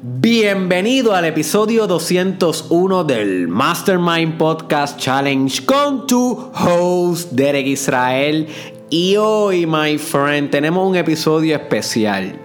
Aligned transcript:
Bienvenido 0.00 1.12
al 1.12 1.24
episodio 1.24 1.88
201 1.88 3.02
del 3.02 3.48
Mastermind 3.48 4.38
Podcast 4.38 4.96
Challenge 4.96 5.66
con 5.66 6.06
tu 6.06 6.52
host 6.54 7.32
Derek 7.32 7.66
Israel. 7.66 8.46
Y 8.90 9.16
hoy, 9.16 9.66
my 9.66 9.98
friend, 9.98 10.50
tenemos 10.50 10.88
un 10.88 10.94
episodio 10.94 11.56
especial. 11.56 12.38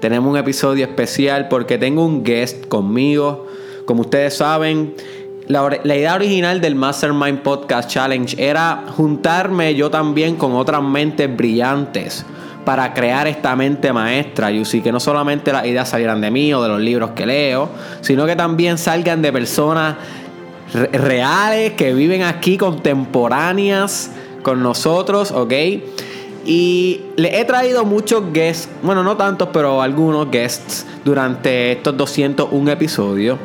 Tenemos 0.00 0.28
un 0.28 0.38
episodio 0.38 0.86
especial 0.86 1.46
porque 1.46 1.78
tengo 1.78 2.04
un 2.04 2.24
guest 2.24 2.66
conmigo. 2.66 3.46
Como 3.84 4.00
ustedes 4.00 4.36
saben, 4.36 4.92
la, 5.46 5.70
idea 5.84 6.16
original 6.16 6.60
del 6.60 6.74
Mastermind 6.74 7.42
Podcast 7.42 7.88
Challenge 7.90 8.34
era 8.44 8.86
juntarme 8.96 9.76
yo 9.76 9.88
también 9.88 10.34
con 10.34 10.56
otras 10.56 10.82
mentes 10.82 11.34
brillantes 11.36 12.26
para 12.68 12.92
crear 12.92 13.26
esta 13.26 13.56
mente 13.56 13.94
maestra, 13.94 14.50
Yusi, 14.50 14.82
que 14.82 14.92
no 14.92 15.00
solamente 15.00 15.54
las 15.54 15.64
ideas 15.64 15.88
salieran 15.88 16.20
de 16.20 16.30
mí 16.30 16.52
o 16.52 16.62
de 16.62 16.68
los 16.68 16.78
libros 16.78 17.12
que 17.12 17.24
leo, 17.24 17.70
sino 18.02 18.26
que 18.26 18.36
también 18.36 18.76
salgan 18.76 19.22
de 19.22 19.32
personas 19.32 19.96
reales 20.92 21.72
que 21.72 21.94
viven 21.94 22.24
aquí 22.24 22.58
contemporáneas 22.58 24.10
con 24.42 24.62
nosotros, 24.62 25.30
¿ok? 25.30 25.52
Y 26.44 27.00
le 27.16 27.40
he 27.40 27.46
traído 27.46 27.86
muchos 27.86 28.34
guests, 28.34 28.68
bueno, 28.82 29.02
no 29.02 29.16
tantos, 29.16 29.48
pero 29.50 29.80
algunos 29.80 30.30
guests 30.30 30.84
durante 31.06 31.72
estos 31.72 31.96
201 31.96 32.70
episodios. 32.70 33.38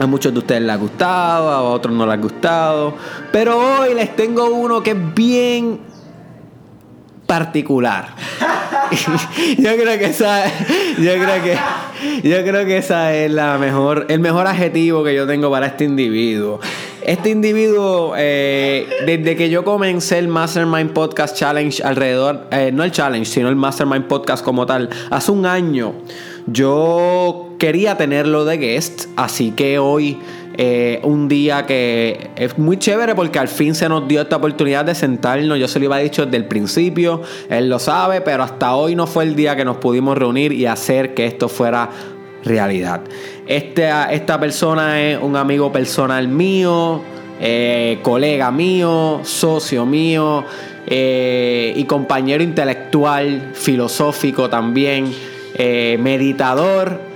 A 0.00 0.08
muchos 0.08 0.32
de 0.32 0.40
ustedes 0.40 0.62
les 0.62 0.72
ha 0.72 0.76
gustado, 0.76 1.52
a 1.52 1.62
otros 1.62 1.94
no 1.94 2.04
les 2.04 2.14
ha 2.14 2.20
gustado. 2.20 2.94
Pero 3.30 3.78
hoy 3.78 3.94
les 3.94 4.16
tengo 4.16 4.46
uno 4.46 4.82
que 4.82 4.90
es 4.90 5.14
bien 5.14 5.93
particular. 7.26 8.14
yo 9.58 9.76
creo 9.76 9.98
que 9.98 10.04
esa 10.06 10.44
yo 10.98 11.12
creo 11.14 11.42
que 11.42 11.58
yo 12.28 12.42
creo 12.44 12.66
que 12.66 12.78
esa 12.78 13.14
es 13.14 13.30
la 13.30 13.58
mejor 13.58 14.06
el 14.08 14.20
mejor 14.20 14.46
adjetivo 14.46 15.02
que 15.04 15.14
yo 15.14 15.26
tengo 15.26 15.50
para 15.50 15.66
este 15.66 15.84
individuo. 15.84 16.60
Este 17.04 17.28
individuo, 17.28 18.14
eh, 18.16 18.88
desde 19.04 19.36
que 19.36 19.50
yo 19.50 19.62
comencé 19.62 20.18
el 20.18 20.26
Mastermind 20.26 20.92
Podcast 20.92 21.36
Challenge 21.36 21.82
alrededor, 21.82 22.46
eh, 22.50 22.70
no 22.72 22.82
el 22.82 22.92
challenge, 22.92 23.26
sino 23.26 23.50
el 23.50 23.56
Mastermind 23.56 24.06
Podcast 24.06 24.42
como 24.42 24.64
tal, 24.64 24.88
hace 25.10 25.30
un 25.30 25.44
año, 25.44 25.92
yo 26.46 27.50
quería 27.58 27.98
tenerlo 27.98 28.46
de 28.46 28.56
guest, 28.56 29.08
así 29.16 29.50
que 29.50 29.78
hoy 29.78 30.18
eh, 30.56 31.00
un 31.02 31.26
día 31.26 31.66
que 31.66 32.30
es 32.36 32.56
muy 32.58 32.78
chévere 32.78 33.16
porque 33.16 33.40
al 33.40 33.48
fin 33.48 33.74
se 33.74 33.88
nos 33.88 34.06
dio 34.06 34.22
esta 34.22 34.36
oportunidad 34.36 34.84
de 34.84 34.94
sentarnos. 34.94 35.58
Yo 35.58 35.66
se 35.66 35.80
lo 35.80 35.86
iba 35.86 35.96
a 35.96 35.98
dicho 35.98 36.24
desde 36.24 36.36
el 36.36 36.46
principio, 36.46 37.22
él 37.48 37.68
lo 37.68 37.80
sabe, 37.80 38.20
pero 38.20 38.44
hasta 38.44 38.76
hoy 38.76 38.94
no 38.94 39.08
fue 39.08 39.24
el 39.24 39.34
día 39.34 39.56
que 39.56 39.64
nos 39.64 39.78
pudimos 39.78 40.16
reunir 40.16 40.52
y 40.52 40.66
hacer 40.66 41.12
que 41.14 41.26
esto 41.26 41.48
fuera 41.48 41.90
realidad. 42.44 43.00
Este, 43.48 43.90
esta 44.12 44.38
persona 44.38 45.02
es 45.02 45.18
un 45.20 45.34
amigo 45.34 45.72
personal 45.72 46.28
mío, 46.28 47.02
eh, 47.40 47.98
colega 48.02 48.52
mío, 48.52 49.22
socio 49.24 49.84
mío 49.84 50.44
eh, 50.86 51.72
y 51.74 51.82
compañero 51.84 52.44
intelectual, 52.44 53.50
filosófico 53.54 54.48
también, 54.48 55.12
meditador 55.98 57.13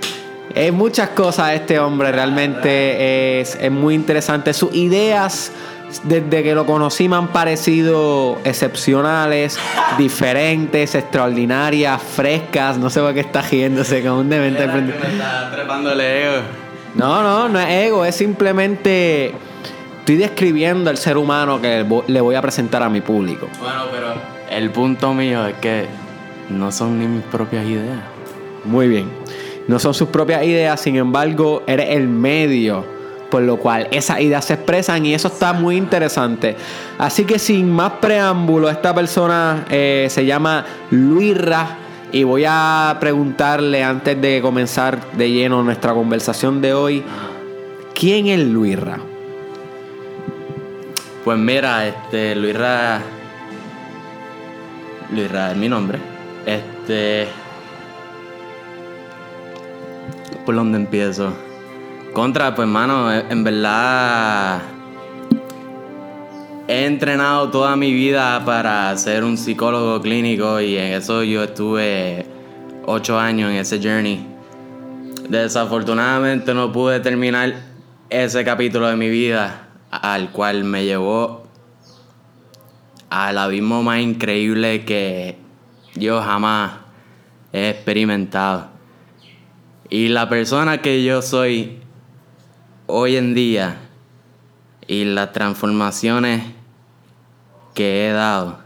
es 0.55 0.73
muchas 0.73 1.09
cosas 1.09 1.53
este 1.53 1.79
hombre, 1.79 2.11
realmente 2.11 3.41
es, 3.41 3.71
muy 3.71 3.95
interesante. 3.95 4.53
Sus 4.53 4.73
ideas, 4.73 5.51
desde 6.03 6.43
que 6.43 6.55
lo 6.55 6.65
conocí, 6.65 7.07
me 7.07 7.17
han 7.17 7.27
parecido 7.27 8.39
excepcionales, 8.43 9.59
diferentes, 9.97 10.95
extraordinarias, 10.95 12.01
frescas. 12.01 12.77
No 12.77 12.89
sé 12.89 12.99
por 13.01 13.13
qué 13.13 13.21
está 13.21 13.41
riéndose 13.41 14.01
como 14.01 14.21
un 14.21 14.29
demente. 14.29 14.63
Está 14.63 15.51
trepándole 15.51 16.23
ego. 16.25 16.41
No, 16.95 17.21
no, 17.21 17.47
no 17.49 17.59
es 17.59 17.69
ego, 17.69 18.05
es 18.05 18.15
simplemente. 18.15 19.33
Estoy 19.99 20.17
describiendo 20.17 20.89
el 20.89 20.97
ser 20.97 21.17
humano 21.17 21.61
que 21.61 21.85
le 22.07 22.21
voy 22.21 22.33
a 22.33 22.41
presentar 22.41 22.81
a 22.81 22.89
mi 22.89 23.01
público. 23.01 23.47
Bueno, 23.59 23.83
pero 23.91 24.13
el 24.49 24.71
punto 24.71 25.13
mío 25.13 25.45
es 25.45 25.53
que 25.57 25.85
no 26.49 26.71
son 26.71 26.97
ni 26.97 27.05
mis 27.05 27.23
propias 27.25 27.63
ideas. 27.67 27.99
Muy 28.65 28.87
bien 28.87 29.18
no 29.69 29.77
son 29.77 29.93
sus 29.93 30.09
propias 30.09 30.43
ideas, 30.43 30.81
sin 30.81 30.95
embargo, 30.95 31.61
eres 31.67 31.91
el 31.91 32.07
medio 32.07 32.83
por 33.29 33.43
lo 33.43 33.57
cual 33.57 33.87
esas 33.91 34.21
ideas 34.21 34.45
se 34.45 34.55
expresan 34.55 35.05
y 35.05 35.13
eso 35.13 35.27
está 35.27 35.53
muy 35.53 35.77
interesante. 35.77 36.55
Así 36.97 37.25
que 37.25 37.37
sin 37.37 37.69
más 37.69 37.91
preámbulo, 38.01 38.67
esta 38.69 38.95
persona 38.95 39.65
eh, 39.69 40.07
se 40.09 40.25
llama 40.25 40.65
Luirra 40.89 41.77
y 42.11 42.23
voy 42.23 42.45
a 42.47 42.97
preguntarle 42.99 43.83
antes 43.83 44.19
de 44.19 44.41
comenzar 44.41 45.11
de 45.11 45.29
lleno 45.29 45.61
nuestra 45.61 45.93
conversación 45.93 46.59
de 46.59 46.73
hoy, 46.73 47.03
¿quién 47.93 48.25
es 48.25 48.39
Luirra? 48.39 48.97
Pues 51.23 51.37
mira, 51.37 51.87
este 51.87 52.35
Luirra 52.35 53.01
Luirra 55.11 55.51
es 55.51 55.57
mi 55.57 55.69
nombre. 55.69 55.99
Este 56.45 57.27
por 60.45 60.55
dónde 60.55 60.77
empiezo. 60.77 61.33
Contra, 62.13 62.55
pues, 62.55 62.67
mano, 62.67 63.11
en 63.11 63.43
verdad. 63.43 64.61
He 66.67 66.85
entrenado 66.85 67.49
toda 67.49 67.75
mi 67.75 67.91
vida 67.91 68.45
para 68.45 68.95
ser 68.95 69.23
un 69.23 69.37
psicólogo 69.37 70.01
clínico 70.01 70.61
y 70.61 70.77
en 70.77 70.93
eso 70.93 71.23
yo 71.23 71.43
estuve 71.43 72.27
ocho 72.85 73.17
años 73.19 73.49
en 73.49 73.57
ese 73.57 73.79
journey. 73.81 74.25
Desafortunadamente 75.27 76.53
no 76.53 76.71
pude 76.71 76.99
terminar 76.99 77.55
ese 78.09 78.43
capítulo 78.43 78.87
de 78.87 78.95
mi 78.95 79.09
vida 79.09 79.67
al 79.89 80.31
cual 80.31 80.63
me 80.63 80.85
llevó 80.85 81.43
al 83.09 83.37
abismo 83.37 83.81
más 83.81 83.99
increíble 83.99 84.85
que 84.85 85.37
yo 85.95 86.21
jamás 86.21 86.73
he 87.51 87.69
experimentado. 87.69 88.78
Y 89.89 90.09
la 90.09 90.29
persona 90.29 90.81
que 90.81 91.03
yo 91.03 91.23
soy 91.23 91.81
hoy 92.85 93.15
en 93.15 93.33
día 93.33 93.77
y 94.85 95.03
las 95.03 95.31
transformaciones 95.31 96.43
que 97.73 98.07
he 98.07 98.11
dado, 98.11 98.59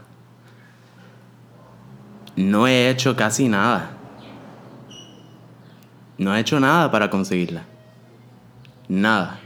no 2.36 2.66
he 2.66 2.90
hecho 2.90 3.16
casi 3.16 3.48
nada. 3.48 3.92
No 6.18 6.36
he 6.36 6.40
hecho 6.40 6.60
nada 6.60 6.90
para 6.90 7.08
conseguirla. 7.08 7.64
Nada. 8.88 9.40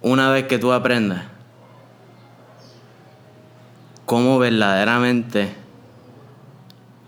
Una 0.00 0.30
vez 0.30 0.46
que 0.46 0.58
tú 0.58 0.72
aprendas 0.72 1.24
cómo 4.06 4.38
verdaderamente 4.38 5.54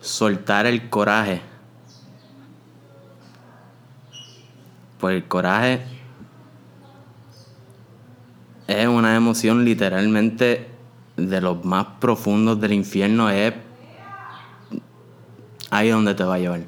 soltar 0.00 0.66
el 0.66 0.88
coraje 0.91 1.54
El 5.11 5.25
coraje 5.25 5.81
es 8.67 8.87
una 8.87 9.15
emoción 9.15 9.65
literalmente 9.65 10.69
de 11.17 11.41
los 11.41 11.65
más 11.65 11.87
profundos 12.01 12.61
del 12.61 12.73
infierno. 12.73 13.31
Es 13.31 13.55
ahí 15.71 15.91
donde 15.91 16.15
te 16.15 16.25
va 16.25 16.35
a 16.35 16.39
llevar. 16.39 16.63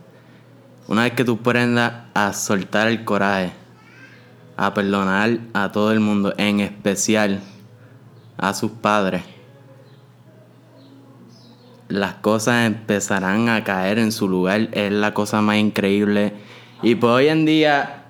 Una 0.89 1.05
vez 1.05 1.13
que 1.15 1.25
tú 1.25 1.39
aprendas 1.41 2.05
a 2.15 2.33
soltar 2.33 2.89
el 2.89 3.05
coraje, 3.05 3.53
a 4.57 4.73
perdonar 4.73 5.39
a 5.53 5.73
todo 5.73 5.93
el 5.93 6.01
mundo, 6.01 6.33
en 6.37 6.61
especial 6.61 7.41
a 8.37 8.55
sus 8.55 8.71
padres, 8.71 9.23
las 11.89 12.15
cosas 12.15 12.67
empezarán 12.67 13.49
a 13.49 13.65
caer 13.65 13.99
en 13.99 14.13
su 14.13 14.29
lugar. 14.29 14.69
Es 14.73 14.93
la 14.93 15.15
cosa 15.15 15.41
más 15.41 15.57
increíble. 15.57 16.35
Y 16.82 16.94
pues 16.97 17.11
hoy 17.11 17.29
en 17.29 17.44
día 17.44 18.06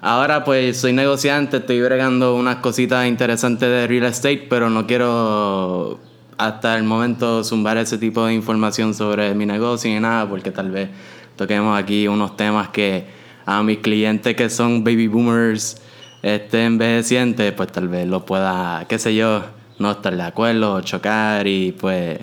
Ahora 0.00 0.44
pues 0.44 0.76
soy 0.78 0.92
negociante, 0.92 1.56
estoy 1.56 1.80
bregando 1.80 2.36
unas 2.36 2.56
cositas 2.56 3.06
interesantes 3.06 3.68
de 3.68 3.86
real 3.86 4.04
estate, 4.04 4.46
pero 4.48 4.68
no 4.68 4.86
quiero 4.86 5.98
hasta 6.36 6.76
el 6.76 6.84
momento 6.84 7.42
zumbar 7.42 7.78
ese 7.78 7.96
tipo 7.96 8.26
de 8.26 8.34
información 8.34 8.92
sobre 8.92 9.34
mi 9.34 9.46
negocio 9.46 9.90
ni 9.90 9.98
nada, 9.98 10.28
porque 10.28 10.50
tal 10.50 10.70
vez 10.70 10.90
toquemos 11.36 11.78
aquí 11.78 12.06
unos 12.08 12.36
temas 12.36 12.68
que 12.68 13.06
a 13.46 13.62
mis 13.62 13.78
clientes 13.78 14.36
que 14.36 14.50
son 14.50 14.84
baby 14.84 15.06
boomers 15.06 15.80
este, 16.22 16.64
envejecientes, 16.64 17.52
pues 17.52 17.72
tal 17.72 17.88
vez 17.88 18.06
lo 18.06 18.24
pueda, 18.26 18.84
qué 18.88 18.98
sé 18.98 19.14
yo, 19.14 19.44
no 19.78 19.92
estar 19.92 20.14
de 20.14 20.22
acuerdo, 20.22 20.80
chocar 20.82 21.46
y 21.46 21.72
pues, 21.72 22.18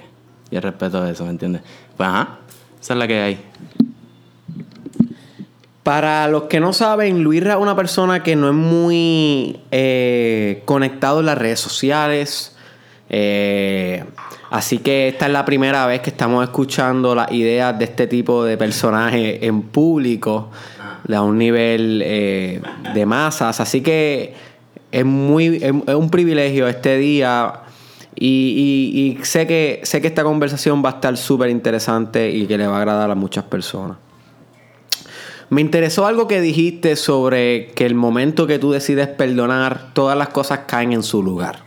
y 0.52 0.60
respeto 0.60 1.06
eso, 1.08 1.24
¿me 1.26 1.32
entiendes? 1.32 1.64
Pues 1.98 2.08
ajá, 2.08 2.40
esa 2.80 2.94
es 2.94 3.00
la 3.00 3.08
que 3.08 3.20
hay. 3.20 3.40
Para 5.84 6.28
los 6.30 6.44
que 6.44 6.60
no 6.60 6.72
saben, 6.72 7.24
Luisra 7.24 7.54
es 7.54 7.60
una 7.60 7.76
persona 7.76 8.24
que 8.24 8.36
no 8.36 8.48
es 8.48 8.56
muy 8.56 9.60
eh, 9.72 10.62
conectado 10.66 11.20
en 11.20 11.26
las 11.26 11.38
redes 11.38 11.60
sociales. 11.60 12.56
Eh, 13.10 14.04
Así 14.54 14.78
que 14.78 15.08
esta 15.08 15.26
es 15.26 15.32
la 15.32 15.44
primera 15.46 15.88
vez 15.88 16.02
que 16.02 16.12
estamos 16.12 16.44
escuchando 16.44 17.16
las 17.16 17.32
ideas 17.32 17.76
de 17.80 17.86
este 17.86 18.06
tipo 18.06 18.44
de 18.44 18.56
personaje 18.56 19.44
en 19.48 19.64
público, 19.64 20.52
a 21.12 21.22
un 21.24 21.40
nivel 21.40 22.04
eh, 22.06 22.62
de 22.94 23.06
masas. 23.08 23.60
Así 23.60 23.82
que 23.82 24.36
es 24.92 25.04
muy 25.04 25.56
es, 25.56 25.72
un 25.72 26.08
privilegio 26.12 26.68
este 26.68 26.98
día 26.98 27.62
y, 28.14 29.18
y, 29.20 29.26
sé 29.26 29.48
que 29.48 29.82
sé 29.82 30.02
que 30.02 30.08
esta 30.08 30.24
conversación 30.24 30.86
va 30.86 30.90
a 30.90 30.94
estar 30.94 31.18
súper 31.18 31.50
interesante 31.50 32.30
y 32.30 32.46
que 32.46 32.56
le 32.56 32.68
va 32.68 32.76
a 32.76 32.78
agradar 32.78 33.10
a 33.10 33.16
muchas 33.16 33.46
personas. 33.46 33.98
Me 35.54 35.62
interesó 35.62 36.08
algo 36.08 36.28
que 36.28 36.42
dijiste 36.42 36.96
sobre 36.96 37.68
que 37.76 37.86
el 37.86 37.94
momento 37.94 38.48
que 38.48 38.58
tú 38.58 38.72
decides 38.72 39.08
perdonar, 39.08 39.92
todas 39.94 40.18
las 40.18 40.30
cosas 40.30 40.62
caen 40.66 40.94
en 40.94 41.04
su 41.04 41.22
lugar. 41.22 41.66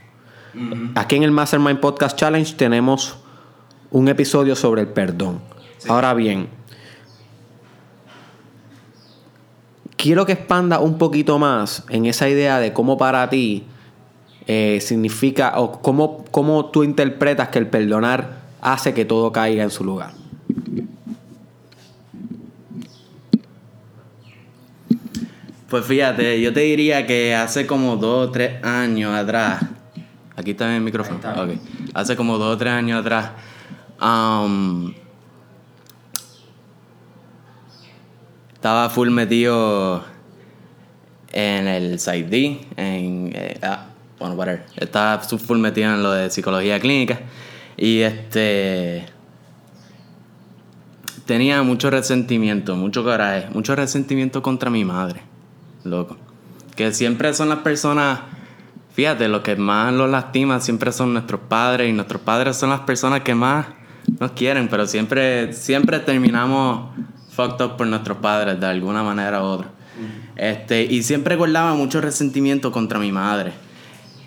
Aquí 0.97 1.15
en 1.15 1.23
el 1.23 1.31
Mastermind 1.31 1.79
Podcast 1.79 2.19
Challenge 2.19 2.53
tenemos 2.57 3.17
un 3.93 4.09
episodio 4.09 4.57
sobre 4.57 4.81
el 4.81 4.89
perdón. 4.89 5.41
Ahora 5.87 6.15
bien, 6.15 6.49
quiero 9.97 10.27
que 10.27 10.33
expanda 10.33 10.81
un 10.81 10.99
poquito 10.99 11.39
más 11.39 11.85
en 11.89 12.07
esa 12.07 12.29
idea 12.29 12.59
de 12.59 12.73
cómo 12.73 12.99
para 12.99 13.31
ti 13.31 13.67
eh, 14.49 14.81
significa 14.83 15.61
o 15.61 15.81
cómo, 15.81 16.25
cómo 16.33 16.73
tú 16.73 16.83
interpretas 16.83 17.51
que 17.51 17.61
el 17.61 17.69
perdonar 17.69 18.43
hace 18.63 18.95
que 18.95 19.05
todo 19.05 19.31
caiga 19.31 19.63
en 19.63 19.71
su 19.71 19.85
lugar. 19.85 20.26
Pues 25.69 25.85
fíjate, 25.85 26.41
yo 26.41 26.53
te 26.53 26.61
diría 26.61 27.09
que 27.09 27.35
hace 27.35 27.67
como 27.67 27.97
dos 27.97 28.29
o 28.29 28.31
tres 28.31 28.63
años 28.63 29.13
atrás, 29.13 29.65
aquí 30.37 30.53
está 30.53 30.77
el 30.77 30.81
micrófono, 30.81 31.19
okay. 31.19 31.61
hace 31.93 32.15
como 32.15 32.39
dos 32.39 32.55
o 32.55 32.57
tres 32.57 32.73
años 32.73 33.01
atrás, 33.01 33.33
um, 34.01 34.95
estaba 38.55 38.89
full 38.91 39.11
metido 39.11 40.05
en 41.33 41.67
el 41.67 41.99
side 41.99 42.29
D, 42.29 42.61
en, 42.77 43.33
eh, 43.35 43.59
ah, 43.63 43.87
bueno, 44.21 44.37
whatever, 44.37 44.67
estaba 44.77 45.19
full 45.19 45.59
metido 45.59 45.93
en 45.93 46.01
lo 46.01 46.13
de 46.13 46.31
psicología 46.31 46.79
clínica 46.79 47.19
y 47.77 48.03
este 48.03 49.05
tenía 51.25 51.65
mucho 51.65 51.91
resentimiento, 51.91 52.77
mucho 52.77 53.03
coraje, 53.03 53.49
mucho 53.53 53.75
resentimiento 53.75 54.43
contra 54.43 54.71
mi 54.71 54.85
madre 54.85 55.26
loco. 55.87 56.17
Que 56.75 56.93
siempre 56.93 57.33
son 57.35 57.49
las 57.49 57.61
personas, 57.61 58.21
fíjate, 58.93 59.29
lo 59.29 59.43
que 59.43 59.57
más 59.57 59.93
los 59.93 60.11
lastima 60.11 60.61
siempre 60.61 60.93
son 60.93 61.13
nuestros 61.13 61.41
padres 61.49 61.89
y 61.89 61.93
nuestros 61.93 62.21
padres 62.23 62.57
son 62.57 62.71
las 62.71 62.81
personas 62.81 63.23
que 63.23 63.35
más 63.35 63.67
nos 64.21 64.33
quieren, 64.33 64.69
pero 64.69 64.87
siempre, 64.87 65.53
siempre 65.53 65.99
terminamos 66.01 66.91
fucked 67.31 67.65
up 67.65 67.77
por 67.77 67.87
nuestros 67.87 68.19
padres 68.19 68.59
de 68.59 68.67
alguna 68.67 69.03
manera 69.03 69.43
u 69.43 69.47
otra. 69.47 69.71
Este, 70.37 70.83
y 70.85 71.03
siempre 71.03 71.37
guardaba 71.37 71.75
mucho 71.75 72.01
resentimiento 72.01 72.71
contra 72.71 72.99
mi 72.99 73.11
madre. 73.13 73.53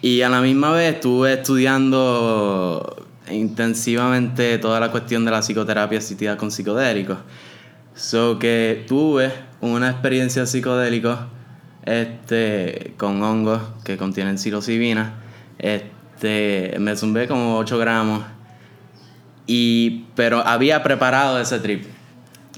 Y 0.01 0.21
a 0.21 0.29
la 0.29 0.41
misma 0.41 0.71
vez 0.71 0.95
estuve 0.95 1.33
estudiando 1.33 3.05
intensivamente 3.29 4.57
toda 4.57 4.79
la 4.79 4.91
cuestión 4.91 5.25
de 5.25 5.31
la 5.31 5.41
psicoterapia 5.41 5.99
asistida 5.99 6.37
con 6.37 6.51
psicodélicos. 6.51 7.17
So 7.95 8.39
que 8.39 8.85
tuve 8.87 9.31
una 9.61 9.89
experiencia 9.89 10.45
psicodélica 10.45 11.27
este, 11.89 12.93
con 12.97 13.21
hongos 13.23 13.61
que 13.83 13.97
contienen 13.97 14.37
psilocibina. 14.37 15.15
Este, 15.57 16.75
me 16.79 16.95
zumbé 16.95 17.27
como 17.27 17.57
8 17.57 17.77
gramos. 17.79 18.23
Y, 19.47 20.05
pero 20.15 20.45
había 20.45 20.83
preparado 20.83 21.41
ese 21.41 21.59
trip. 21.59 21.85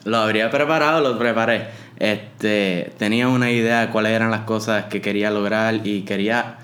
Lo 0.04 0.18
habría 0.18 0.52
preparado, 0.52 1.00
lo 1.00 1.18
preparé. 1.18 1.70
Este, 1.98 2.92
tenía 2.98 3.30
una 3.30 3.52
idea 3.52 3.86
de 3.86 3.88
cuáles 3.88 4.12
eran 4.12 4.32
las 4.32 4.42
cosas 4.42 4.86
que 4.86 5.02
quería 5.02 5.32
lograr 5.32 5.88
y 5.88 6.02
quería... 6.02 6.58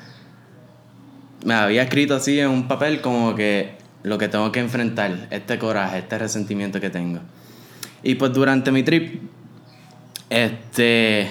Me 1.45 1.53
había 1.53 1.83
escrito 1.83 2.15
así 2.15 2.37
en 2.39 2.49
un 2.49 2.67
papel 2.67 2.99
como 2.99 3.33
que 3.35 3.77
lo 4.03 4.17
que 4.17 4.27
tengo 4.27 4.51
que 4.51 4.59
enfrentar, 4.59 5.27
este 5.29 5.57
coraje, 5.57 5.99
este 5.99 6.17
resentimiento 6.17 6.81
que 6.81 6.89
tengo. 6.89 7.21
Y 8.03 8.15
pues 8.15 8.33
durante 8.33 8.71
mi 8.71 8.83
trip, 8.83 9.21
este 10.29 11.29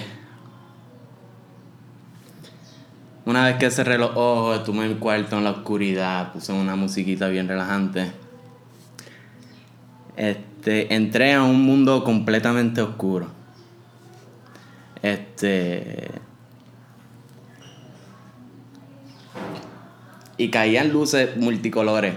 Una 3.27 3.43
vez 3.43 3.57
que 3.57 3.69
cerré 3.69 3.97
los 3.97 4.11
ojos, 4.15 4.59
estuve 4.59 4.85
en 4.85 4.91
el 4.91 4.99
cuarto 4.99 5.37
en 5.37 5.43
la 5.43 5.51
oscuridad, 5.51 6.31
puse 6.31 6.53
una 6.53 6.77
musiquita 6.77 7.27
bien 7.27 7.49
relajante. 7.49 8.09
Este, 10.15 10.95
entré 10.95 11.33
a 11.33 11.43
un 11.43 11.61
mundo 11.61 12.05
completamente 12.05 12.81
oscuro. 12.81 13.27
Este. 15.01 16.09
Y 20.37 20.49
caían 20.49 20.93
luces 20.93 21.35
multicolores. 21.35 22.15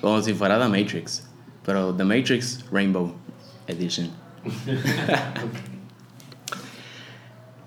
Como 0.00 0.20
si 0.20 0.34
fuera 0.34 0.58
The 0.58 0.66
Matrix. 0.66 1.28
Pero 1.64 1.94
The 1.94 2.02
Matrix 2.02 2.64
Rainbow 2.72 3.14
Edition. 3.68 4.10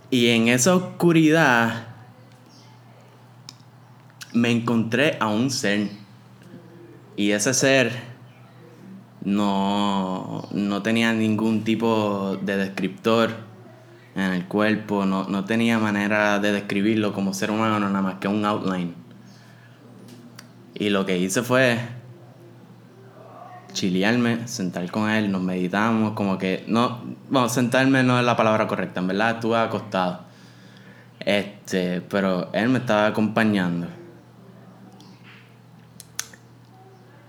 Y 0.10 0.30
en 0.30 0.48
esa 0.48 0.76
oscuridad 0.76 1.88
me 4.34 4.52
encontré 4.52 5.18
a 5.20 5.28
un 5.28 5.52
ser. 5.52 5.90
Y 7.18 7.32
ese 7.32 7.54
ser 7.54 7.92
no, 9.24 10.48
no 10.52 10.82
tenía 10.82 11.12
ningún 11.12 11.64
tipo 11.64 12.38
de 12.42 12.56
descriptor 12.56 13.32
en 14.16 14.32
el 14.34 14.46
cuerpo, 14.46 15.06
no, 15.06 15.28
no 15.28 15.46
tenía 15.46 15.78
manera 15.78 16.40
de 16.40 16.52
describirlo 16.52 17.14
como 17.14 17.34
ser 17.34 17.52
humano, 17.52 17.80
nada 17.80 18.02
más 18.02 18.16
que 18.16 18.28
un 18.28 18.46
outline. 18.46 18.96
Y 20.74 20.90
lo 20.90 21.06
que 21.06 21.18
hice 21.18 21.44
fue 21.44 21.80
chilearme, 23.78 24.48
sentar 24.48 24.90
con 24.90 25.08
él, 25.10 25.32
nos 25.32 25.42
meditamos, 25.42 26.14
como 26.14 26.40
que 26.40 26.64
no, 26.68 27.04
bueno, 27.30 27.48
sentarme 27.48 28.02
no 28.02 28.18
es 28.18 28.26
la 28.26 28.36
palabra 28.36 28.68
correcta, 28.68 29.00
en 29.02 29.08
verdad 29.08 29.36
estuve 29.36 29.58
acostado. 29.58 30.22
Este, 31.20 32.02
pero 32.02 32.50
él 32.54 32.70
me 32.70 32.80
estaba 32.80 33.06
acompañando. 33.06 33.88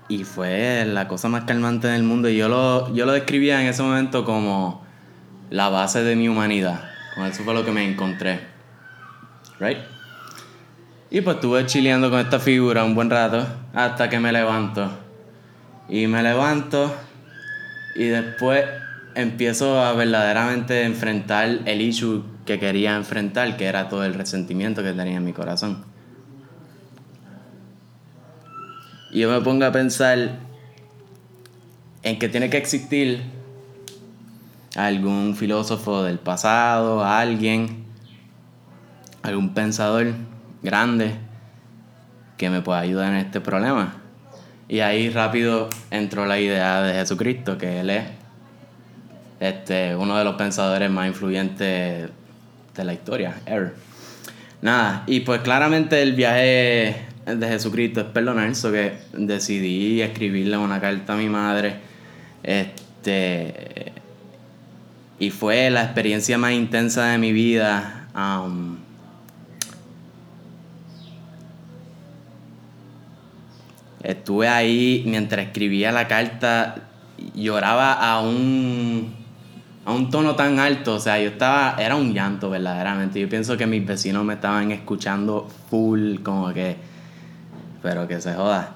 Y 0.07 0.23
fue 0.23 0.85
la 0.85 1.07
cosa 1.07 1.29
más 1.29 1.43
calmante 1.43 1.87
del 1.87 2.01
mundo. 2.01 2.29
Y 2.29 2.37
yo 2.37 2.49
lo, 2.49 2.91
yo 2.95 3.05
lo 3.05 3.11
describía 3.11 3.61
en 3.61 3.67
ese 3.67 3.83
momento 3.83 4.25
como 4.25 4.83
la 5.51 5.69
base 5.69 6.01
de 6.01 6.15
mi 6.15 6.27
humanidad. 6.27 6.81
Con 7.13 7.25
eso 7.25 7.43
fue 7.43 7.53
lo 7.53 7.63
que 7.63 7.71
me 7.71 7.87
encontré. 7.87 8.39
Right? 9.59 9.77
Y 11.11 11.21
pues 11.21 11.35
estuve 11.35 11.65
chileando 11.67 12.09
con 12.09 12.19
esta 12.19 12.39
figura 12.39 12.83
un 12.83 12.95
buen 12.95 13.09
rato 13.09 13.45
hasta 13.73 14.09
que 14.09 14.19
me 14.19 14.31
levanto. 14.31 15.08
Y 15.89 16.07
me 16.07 16.21
levanto 16.21 16.95
y 17.95 18.05
después 18.05 18.65
empiezo 19.15 19.81
a 19.81 19.93
verdaderamente 19.93 20.83
enfrentar 20.83 21.59
el 21.65 21.81
issue 21.81 22.23
que 22.45 22.59
quería 22.59 22.95
enfrentar, 22.95 23.57
que 23.57 23.65
era 23.65 23.89
todo 23.89 24.05
el 24.05 24.13
resentimiento 24.13 24.83
que 24.83 24.93
tenía 24.93 25.17
en 25.17 25.25
mi 25.25 25.33
corazón. 25.33 25.83
Y 29.11 29.21
yo 29.21 29.31
me 29.31 29.41
pongo 29.41 29.65
a 29.65 29.71
pensar 29.71 30.37
en 32.03 32.19
que 32.19 32.29
tiene 32.29 32.49
que 32.49 32.57
existir 32.57 33.21
algún 34.75 35.35
filósofo 35.35 36.03
del 36.03 36.19
pasado, 36.19 37.03
alguien, 37.03 37.85
algún 39.23 39.53
pensador 39.53 40.13
grande 40.61 41.15
que 42.37 42.49
me 42.49 42.61
pueda 42.61 42.79
ayudar 42.79 43.13
en 43.13 43.17
este 43.17 43.41
problema. 43.41 43.95
Y 44.69 44.81
ahí 44.81 45.09
rápido 45.09 45.67
entró 45.89 46.27
la 46.27 46.39
idea 46.39 46.83
de 46.83 46.93
Jesucristo, 46.93 47.57
que 47.57 47.79
él 47.79 47.89
es 47.89 48.03
este, 49.39 49.95
uno 49.95 50.15
de 50.15 50.23
los 50.23 50.35
pensadores 50.35 50.89
más 50.91 51.07
influyentes 51.07 52.09
de 52.75 52.83
la 52.83 52.93
historia, 52.93 53.35
ever. 53.47 53.73
Nada, 54.61 55.03
y 55.07 55.21
pues 55.21 55.41
claramente 55.41 56.01
el 56.01 56.13
viaje 56.13 57.07
de 57.25 57.47
Jesucristo 57.47 58.01
es 58.01 58.05
perdonar, 58.07 58.47
eso 58.47 58.71
que 58.71 58.93
decidí 59.13 60.01
escribirle 60.01 60.57
una 60.57 60.79
carta 60.79 61.13
a 61.13 61.17
mi 61.17 61.29
madre. 61.29 61.75
Este. 62.43 63.91
Y 65.19 65.31
fue 65.31 65.69
la 65.69 65.83
experiencia 65.83 66.37
más 66.37 66.51
intensa 66.51 67.07
de 67.07 67.17
mi 67.17 67.33
vida. 67.33 68.07
Um, 68.15 68.77
Estuve 74.03 74.47
ahí 74.47 75.03
mientras 75.05 75.47
escribía 75.47 75.91
la 75.91 76.07
carta, 76.07 76.75
lloraba 77.35 77.93
a 77.93 78.21
un, 78.21 79.13
a 79.85 79.91
un 79.91 80.09
tono 80.09 80.35
tan 80.35 80.59
alto, 80.59 80.95
o 80.95 80.99
sea, 80.99 81.19
yo 81.19 81.29
estaba, 81.29 81.75
era 81.77 81.95
un 81.95 82.13
llanto 82.13 82.49
verdaderamente. 82.49 83.19
Yo 83.19 83.27
pienso 83.27 83.57
que 83.57 83.67
mis 83.67 83.85
vecinos 83.85 84.23
me 84.23 84.35
estaban 84.35 84.71
escuchando 84.71 85.47
full, 85.69 86.19
como 86.23 86.53
que 86.53 86.77
pero 87.81 88.07
que 88.07 88.19
se 88.21 88.33
joda. 88.33 88.75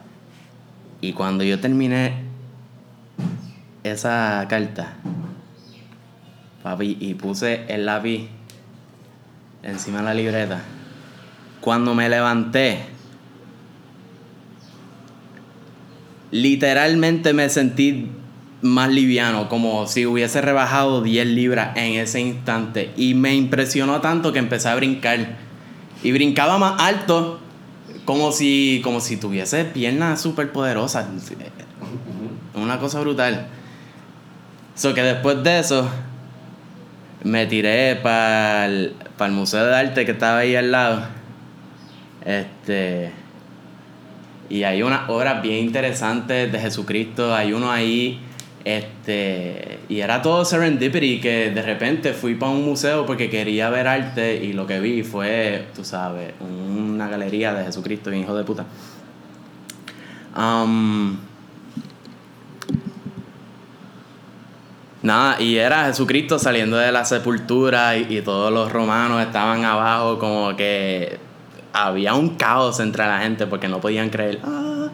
Y 1.02 1.14
cuando 1.14 1.44
yo 1.44 1.60
terminé 1.60 2.14
esa 3.84 4.46
carta, 4.50 4.94
papi, 6.62 6.98
y 7.00 7.14
puse 7.16 7.66
el 7.68 7.86
lápiz 7.86 8.30
encima 9.64 10.00
de 10.00 10.04
la 10.04 10.14
libreta, 10.14 10.62
cuando 11.60 11.94
me 11.94 12.08
levanté, 12.10 12.86
literalmente 16.34 17.32
me 17.32 17.48
sentí 17.48 18.10
más 18.62 18.90
liviano, 18.90 19.50
como 19.50 19.88
si 19.88 20.06
hubiese 20.06 20.42
rebajado 20.42 21.02
10 21.02 21.28
libras 21.28 21.78
en 21.78 21.94
ese 21.94 22.22
instante. 22.22 22.92
Y 22.98 23.14
me 23.14 23.36
impresionó 23.36 24.02
tanto 24.02 24.34
que 24.34 24.40
empecé 24.40 24.70
a 24.70 24.76
brincar. 24.76 25.38
Y 26.02 26.12
brincaba 26.12 26.58
más 26.58 26.82
alto, 26.82 27.40
como 28.04 28.32
si, 28.32 28.82
como 28.84 29.00
si 29.00 29.18
tuviese 29.18 29.64
piernas 29.64 30.22
súper 30.22 30.52
poderosas. 30.52 31.06
Una 32.56 32.80
cosa 32.80 33.00
brutal. 33.00 33.48
So 34.76 34.94
que 34.94 35.04
después 35.04 35.44
de 35.44 35.60
eso, 35.60 35.88
me 37.24 37.46
tiré 37.46 37.96
para 37.98 38.66
el, 38.66 38.96
el 39.20 39.32
Museo 39.32 39.66
de 39.66 39.76
Arte 39.76 40.06
que 40.06 40.12
estaba 40.14 40.40
ahí 40.40 40.56
al 40.56 40.72
lado. 40.72 41.04
Este. 42.26 43.23
Y 44.50 44.64
hay 44.64 44.84
unas 44.84 45.10
obras 45.10 45.42
bien 45.42 45.66
interesantes 45.66 46.52
de 46.52 46.60
Jesucristo. 46.60 47.34
Hay 47.34 47.54
uno 47.54 47.72
ahí 47.72 48.20
este, 48.64 49.80
y 49.90 50.00
era 50.00 50.22
todo 50.22 50.46
serendipity 50.46 51.20
que 51.20 51.52
de 51.52 51.62
repente 51.62 52.14
fui 52.14 52.36
para 52.36 52.54
un 52.54 52.64
museo 52.64 53.06
porque 53.06 53.30
quería 53.30 53.70
ver 53.70 53.88
arte 53.88 54.42
y 54.42 54.54
lo 54.54 54.66
que 54.66 54.80
vi 54.80 55.04
fue, 55.04 55.68
tú 55.76 55.84
sabes, 55.84 56.34
una 56.40 57.10
galería 57.10 57.54
de 57.54 57.66
Jesucristo, 57.66 58.14
hijo 58.14 58.34
de 58.36 58.44
puta. 58.46 58.66
Um, 60.36 61.18
nada, 65.02 65.42
y 65.42 65.58
era 65.58 65.86
Jesucristo 65.86 66.40
saliendo 66.40 66.78
de 66.78 66.92
la 66.94 67.04
sepultura 67.04 67.98
y 67.98 68.22
todos 68.22 68.52
los 68.52 68.72
romanos 68.72 69.22
estaban 69.22 69.66
abajo 69.66 70.18
como 70.20 70.56
que 70.56 71.20
había 71.74 72.14
un 72.14 72.30
caos 72.36 72.80
entre 72.80 73.06
la 73.06 73.20
gente 73.20 73.48
porque 73.48 73.68
no 73.68 73.82
podían 73.82 74.10
creer. 74.10 74.40
Ah, 74.44 74.90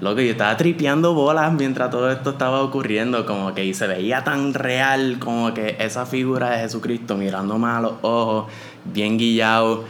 Loco, 0.00 0.20
yo 0.20 0.32
estaba 0.32 0.56
tripeando 0.56 1.14
bolas 1.14 1.52
mientras 1.52 1.88
todo 1.90 2.10
esto 2.10 2.30
estaba 2.30 2.62
ocurriendo, 2.62 3.24
como 3.24 3.54
que 3.54 3.72
se 3.72 3.86
veía 3.86 4.24
tan 4.24 4.52
real, 4.52 5.18
como 5.20 5.54
que 5.54 5.76
esa 5.78 6.04
figura 6.04 6.50
de 6.50 6.58
Jesucristo 6.58 7.16
mirándome 7.16 7.68
a 7.68 7.80
los 7.80 7.92
ojos, 8.02 8.52
bien 8.84 9.16
guillado. 9.16 9.84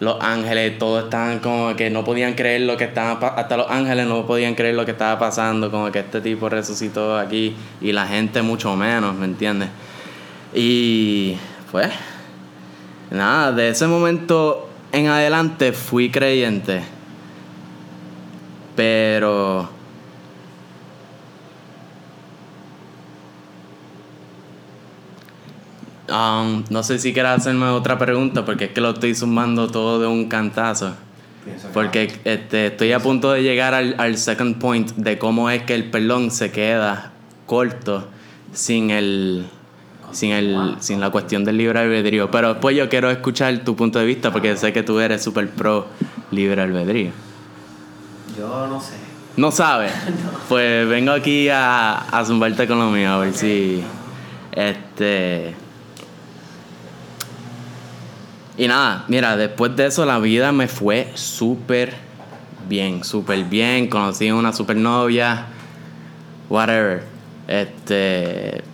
Los 0.00 0.16
ángeles, 0.22 0.78
todos 0.78 1.04
estaban 1.04 1.40
como 1.40 1.76
que 1.76 1.90
no 1.90 2.04
podían 2.04 2.32
creer 2.32 2.62
lo 2.62 2.78
que 2.78 2.84
estaba 2.84 3.34
hasta 3.36 3.58
los 3.58 3.70
ángeles 3.70 4.06
no 4.06 4.24
podían 4.26 4.54
creer 4.54 4.74
lo 4.74 4.86
que 4.86 4.92
estaba 4.92 5.18
pasando, 5.18 5.70
como 5.70 5.92
que 5.92 5.98
este 5.98 6.22
tipo 6.22 6.48
resucitó 6.48 7.18
aquí 7.18 7.54
y 7.82 7.92
la 7.92 8.06
gente 8.06 8.40
mucho 8.40 8.74
menos, 8.76 9.14
¿me 9.14 9.26
entiendes? 9.26 9.68
Y 10.54 11.36
pues, 11.70 11.90
nada, 13.10 13.52
de 13.52 13.68
ese 13.68 13.86
momento 13.86 14.69
en 14.92 15.06
adelante 15.06 15.72
fui 15.72 16.10
creyente 16.10 16.82
pero... 18.80 19.68
Um, 26.08 26.64
no 26.70 26.82
sé 26.82 26.98
si 26.98 27.12
quieras 27.12 27.40
hacerme 27.40 27.66
otra 27.66 27.98
pregunta 27.98 28.46
porque 28.46 28.64
es 28.64 28.70
que 28.70 28.80
lo 28.80 28.90
estoy 28.90 29.14
sumando 29.14 29.70
todo 29.70 30.00
de 30.00 30.06
un 30.06 30.30
cantazo. 30.30 30.94
Porque 31.74 32.10
este, 32.24 32.68
estoy 32.68 32.92
a 32.92 33.00
punto 33.00 33.32
de 33.32 33.42
llegar 33.42 33.74
al, 33.74 33.94
al, 33.98 34.16
second 34.16 34.58
point 34.58 34.90
de 34.92 35.18
cómo 35.18 35.50
es 35.50 35.62
que 35.64 35.74
el 35.74 35.90
perdón 35.90 36.30
se 36.30 36.50
queda 36.50 37.12
corto 37.44 38.08
sin 38.54 38.90
el 38.90 39.46
sin 40.12 40.32
el 40.32 40.76
sin 40.80 41.00
la 41.00 41.10
cuestión 41.10 41.44
del 41.44 41.56
libre 41.58 41.80
albedrío. 41.80 42.30
Pero 42.30 42.54
después 42.54 42.76
yo 42.76 42.88
quiero 42.88 43.10
escuchar 43.10 43.58
tu 43.64 43.76
punto 43.76 43.98
de 43.98 44.04
vista 44.04 44.32
porque 44.32 44.56
sé 44.56 44.72
que 44.72 44.82
tú 44.82 45.00
eres 45.00 45.22
súper 45.22 45.50
pro 45.50 45.86
libre 46.30 46.62
albedrío. 46.62 47.10
Yo 48.36 48.66
no 48.66 48.80
sé. 48.80 48.94
¿No 49.36 49.50
sabes? 49.50 49.92
Pues 50.48 50.88
vengo 50.88 51.12
aquí 51.12 51.48
a, 51.48 51.92
a 51.92 52.24
zumbarte 52.24 52.66
con 52.66 52.78
lo 52.78 52.90
mío, 52.90 53.10
a 53.10 53.18
ver 53.18 53.32
si. 53.34 53.84
Este. 54.50 55.54
Y 58.56 58.66
nada, 58.66 59.04
mira, 59.06 59.36
después 59.36 59.76
de 59.76 59.86
eso 59.86 60.04
la 60.04 60.18
vida 60.18 60.50
me 60.50 60.66
fue 60.66 61.12
súper 61.14 61.94
bien, 62.68 63.04
súper 63.04 63.44
bien. 63.44 63.88
Conocí 63.88 64.30
una 64.32 64.52
super 64.52 64.76
novia, 64.76 65.46
whatever. 66.48 67.04
Este. 67.46 68.69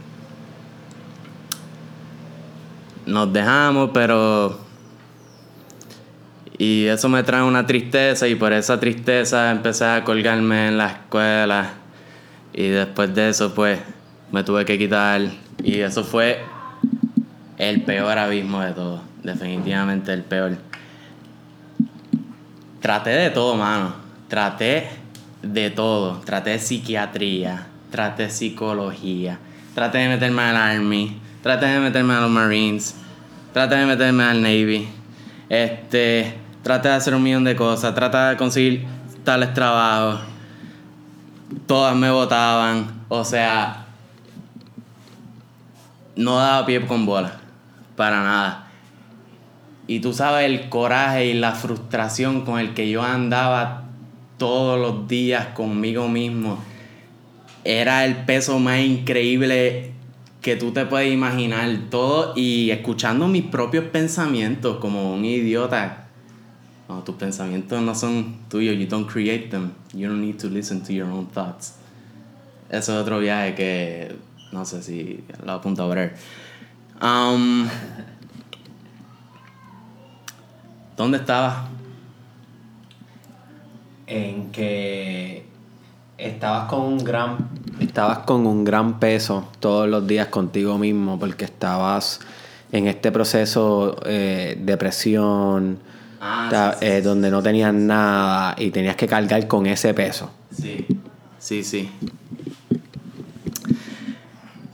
Nos 3.07 3.33
dejamos, 3.33 3.91
pero 3.95 4.67
y 6.59 6.87
eso 6.87 7.09
me 7.09 7.23
trae 7.23 7.43
una 7.43 7.67
tristeza 7.67 8.27
y 8.29 8.35
por 8.35 8.53
esa 8.53 8.81
tristeza 8.81 9.51
empecé 9.51 9.85
a 9.85 10.05
colgarme 10.05 10.69
en 10.69 10.79
la 10.79 10.89
escuela. 10.89 11.75
Y 12.55 12.69
después 12.69 13.15
de 13.15 13.29
eso 13.29 13.55
pues 13.55 13.79
me 14.33 14.43
tuve 14.43 14.65
que 14.65 14.79
quitar. 14.79 15.21
Y 15.63 15.81
eso 15.81 16.03
fue 16.03 16.43
el 17.59 17.83
peor 17.83 18.19
abismo 18.19 18.63
de 18.63 18.73
todo. 18.73 19.03
Definitivamente 19.23 20.13
el 20.15 20.23
peor. 20.23 20.57
Traté 22.81 23.11
de 23.11 23.31
todo, 23.31 23.55
mano. 23.57 23.95
Traté 24.29 24.89
de 25.43 25.71
todo. 25.71 26.21
Traté 26.21 26.59
psiquiatría. 26.59 27.67
Traté 27.91 28.31
psicología. 28.31 29.39
Traté 29.75 29.99
de 29.99 30.09
meterme 30.09 30.43
al 30.43 30.57
Army. 30.57 31.21
Traté 31.47 31.67
de 31.67 31.79
meterme 31.79 32.13
a 32.13 32.23
los 32.23 32.31
Marines. 32.31 32.97
Traté 33.53 33.77
de 33.77 33.87
meterme 33.87 34.25
al 34.25 34.43
Navy. 34.43 34.89
Este 35.49 36.35
trata 36.65 36.89
de 36.89 36.95
hacer 36.97 37.15
un 37.15 37.23
millón 37.23 37.45
de 37.45 37.55
cosas, 37.55 37.95
trata 37.95 38.31
de 38.31 38.37
conseguir 38.37 38.85
tales 39.23 39.55
trabajos. 39.55 40.23
Todas 41.69 41.95
me 41.95 42.11
votaban, 42.11 43.05
o 43.09 43.25
sea, 43.25 43.87
no 46.17 46.37
daba 46.37 46.67
pie 46.67 46.85
con 46.85 47.07
bola, 47.07 47.35
para 47.95 48.25
nada. 48.25 48.67
Y 49.87 50.01
tú 50.01 50.13
sabes 50.13 50.47
el 50.47 50.69
coraje 50.69 51.27
y 51.27 51.35
la 51.35 51.53
frustración 51.53 52.45
con 52.45 52.59
el 52.59 52.75
que 52.75 52.91
yo 52.91 53.05
andaba 53.05 53.85
todos 54.37 54.81
los 54.81 55.07
días 55.07 55.47
conmigo 55.55 56.09
mismo. 56.09 56.59
Era 57.63 58.05
el 58.05 58.17
peso 58.25 58.59
más 58.59 58.81
increíble 58.81 59.95
que 60.47 60.55
tú 60.55 60.71
te 60.71 60.87
puedes 60.87 61.13
imaginar. 61.13 61.69
Todo 61.91 62.33
y 62.37 62.71
escuchando 62.71 63.27
mis 63.27 63.43
propios 63.43 63.87
pensamientos 63.87 64.77
como 64.77 65.13
un 65.13 65.25
idiota 65.25 66.07
no, 66.89 67.03
tus 67.03 67.17
pensamientos 67.17 67.83
no 67.83 67.97
son 67.97 68.37
tuyos, 68.49 68.77
you 68.79 68.87
don't 68.87 69.11
create 69.11 69.49
them. 69.51 69.73
You 69.93 70.07
don't 70.07 70.21
need 70.21 70.39
to 70.39 70.47
listen 70.49 70.83
to 70.83 70.93
your 70.93 71.09
own 71.09 71.27
thoughts. 71.27 71.75
Eso 72.71 72.93
es 72.93 73.03
otro 73.03 73.19
viaje 73.19 73.57
que 73.57 74.17
no 74.53 74.65
sé 74.65 74.85
si 74.85 75.25
lo 75.45 75.51
apunto 75.51 75.83
a 75.83 75.93
ver. 75.93 76.15
Um, 77.03 77.69
¿Dónde 80.97 81.19
estabas? 81.19 81.69
En 84.07 84.53
que 84.53 85.46
estabas 86.19 86.69
con 86.69 86.81
un 86.81 86.99
gran 87.05 87.49
estabas 87.81 88.19
con 88.21 88.47
un 88.47 88.65
gran 88.65 88.99
peso 88.99 89.49
todos 89.61 89.89
los 89.89 90.07
días 90.07 90.29
contigo 90.29 90.79
mismo 90.79 91.19
porque 91.19 91.45
estabas 91.45 92.21
en 92.73 92.87
este 92.87 93.13
proceso 93.13 93.97
eh, 94.05 94.59
depresión 94.61 95.79
Ah, 96.21 96.77
eh, 96.81 97.03
donde 97.03 97.31
no 97.31 97.43
tenías 97.43 97.75
nada 97.75 98.55
y 98.59 98.71
tenías 98.71 98.97
que 98.97 99.07
cargar 99.07 99.47
con 99.47 99.67
ese 99.67 99.93
peso. 99.93 100.31
Sí, 100.51 100.87
sí, 101.39 101.63
sí. 101.63 101.91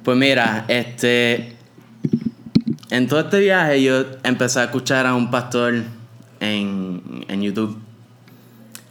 Pues 0.05 0.17
mira, 0.17 0.65
este. 0.69 1.57
En 2.91 3.09
todo 3.09 3.21
este 3.21 3.41
viaje 3.41 3.83
yo 3.83 4.05
empecé 4.23 4.61
a 4.61 4.65
escuchar 4.65 5.07
a 5.07 5.15
un 5.15 5.31
pastor 5.31 5.75
en, 6.41 7.25
en 7.29 7.43
YouTube. 7.43 7.79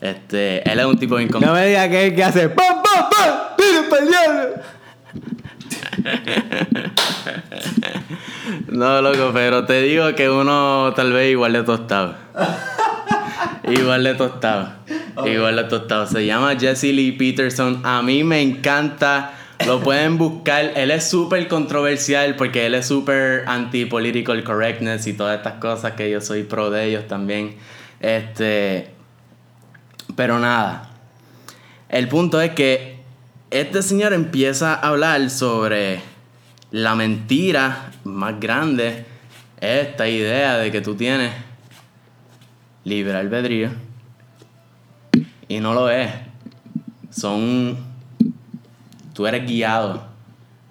Este, 0.01 0.69
él 0.69 0.79
es 0.79 0.85
un 0.85 0.97
tipo 0.97 1.19
incómodo. 1.19 1.51
No 1.51 1.59
me 1.59 1.67
digas 1.67 1.87
que 1.89 2.07
es 2.07 2.13
que 2.13 2.23
hace 2.23 2.49
¡Pam, 2.49 2.81
pam, 2.81 3.09
pam! 3.09 3.33
¡Tira 3.55 3.83
no, 8.67 9.01
loco, 9.01 9.31
pero 9.33 9.65
te 9.65 9.81
digo 9.81 10.13
que 10.15 10.29
uno 10.29 10.93
tal 10.95 11.11
vez 11.13 11.31
igual 11.31 11.53
de 11.53 11.63
tostado. 11.63 12.15
igual 13.67 14.03
de 14.03 14.15
tostado. 14.15 14.73
Igual 15.25 15.55
de 15.57 15.63
tostado. 15.65 16.07
Se 16.07 16.25
llama 16.25 16.55
Jesse 16.59 16.85
Lee 16.85 17.11
Peterson. 17.11 17.81
A 17.83 18.01
mí 18.01 18.23
me 18.23 18.41
encanta. 18.41 19.33
Lo 19.67 19.79
pueden 19.81 20.17
buscar. 20.17 20.71
Él 20.75 20.89
es 20.89 21.07
súper 21.07 21.47
controversial 21.47 22.35
porque 22.35 22.65
él 22.65 22.73
es 22.73 22.87
súper 22.87 23.43
anti-political 23.47 24.43
correctness 24.43 25.05
y 25.05 25.13
todas 25.13 25.37
estas 25.37 25.53
cosas 25.55 25.93
que 25.93 26.09
yo 26.09 26.21
soy 26.21 26.43
pro 26.43 26.71
de 26.71 26.85
ellos 26.85 27.07
también. 27.07 27.57
Este. 27.99 29.00
Pero 30.15 30.39
nada. 30.39 30.89
El 31.89 32.07
punto 32.07 32.41
es 32.41 32.51
que 32.51 33.01
este 33.49 33.81
señor 33.81 34.13
empieza 34.13 34.75
a 34.75 34.87
hablar 34.89 35.29
sobre 35.29 36.01
la 36.71 36.95
mentira 36.95 37.91
más 38.03 38.39
grande, 38.39 39.05
esta 39.59 40.07
idea 40.07 40.57
de 40.57 40.71
que 40.71 40.81
tú 40.81 40.95
tienes 40.95 41.33
libre 42.83 43.15
albedrío. 43.15 43.69
Y 45.47 45.59
no 45.59 45.73
lo 45.73 45.89
es. 45.89 46.09
Son. 47.09 47.77
Tú 49.13 49.27
eres 49.27 49.45
guiado. 49.45 50.05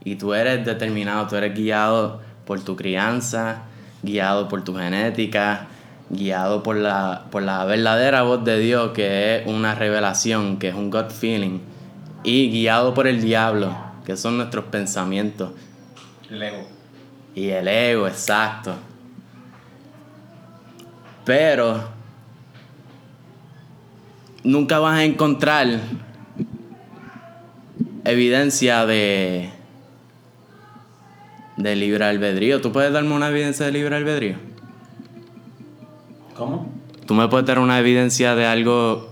Y 0.03 0.17
tú 0.17 0.33
eres 0.33 0.65
determinado. 0.65 1.27
Tú 1.27 1.37
eres 1.37 1.55
guiado 1.55 2.23
por 2.47 2.61
tu 2.65 2.77
crianza, 2.77 3.63
guiado 4.03 4.49
por 4.49 4.65
tu 4.65 4.75
genética, 4.75 5.69
guiado 6.11 6.63
por 6.63 6.77
la, 6.77 7.27
por 7.31 7.43
la 7.43 7.65
verdadera 7.65 8.23
voz 8.23 8.45
de 8.45 8.59
Dios, 8.59 8.91
que 8.93 9.37
es 9.37 9.47
una 9.47 9.75
revelación, 9.75 10.59
que 10.59 10.69
es 10.69 10.75
un 10.75 10.91
gut 10.91 11.11
feeling. 11.11 11.61
Y 12.23 12.51
guiado 12.51 12.93
por 12.93 13.07
el 13.07 13.23
diablo, 13.23 13.75
que 14.05 14.17
son 14.17 14.37
nuestros 14.37 14.67
pensamientos. 14.67 15.53
El 16.29 16.43
ego. 16.43 16.69
Y 17.35 17.49
el 17.49 17.69
ego, 17.69 18.07
exacto. 18.09 18.75
Pero 21.25 21.89
nunca 24.43 24.79
vas 24.79 24.99
a 24.99 25.05
encontrar 25.05 25.81
evidencia 28.05 28.85
de 28.85 29.51
de 31.57 31.77
libre 31.77 32.05
albedrío. 32.05 32.61
¿Tú 32.61 32.73
puedes 32.73 32.93
darme 32.93 33.15
una 33.15 33.29
evidencia 33.29 33.67
de 33.67 33.73
libre 33.73 33.97
albedrío? 33.97 34.50
¿Cómo? 36.41 36.67
¿Tú 37.05 37.13
me 37.13 37.29
puedes 37.29 37.47
dar 37.47 37.59
una 37.59 37.79
evidencia 37.79 38.35
de 38.35 38.47
algo 38.47 39.11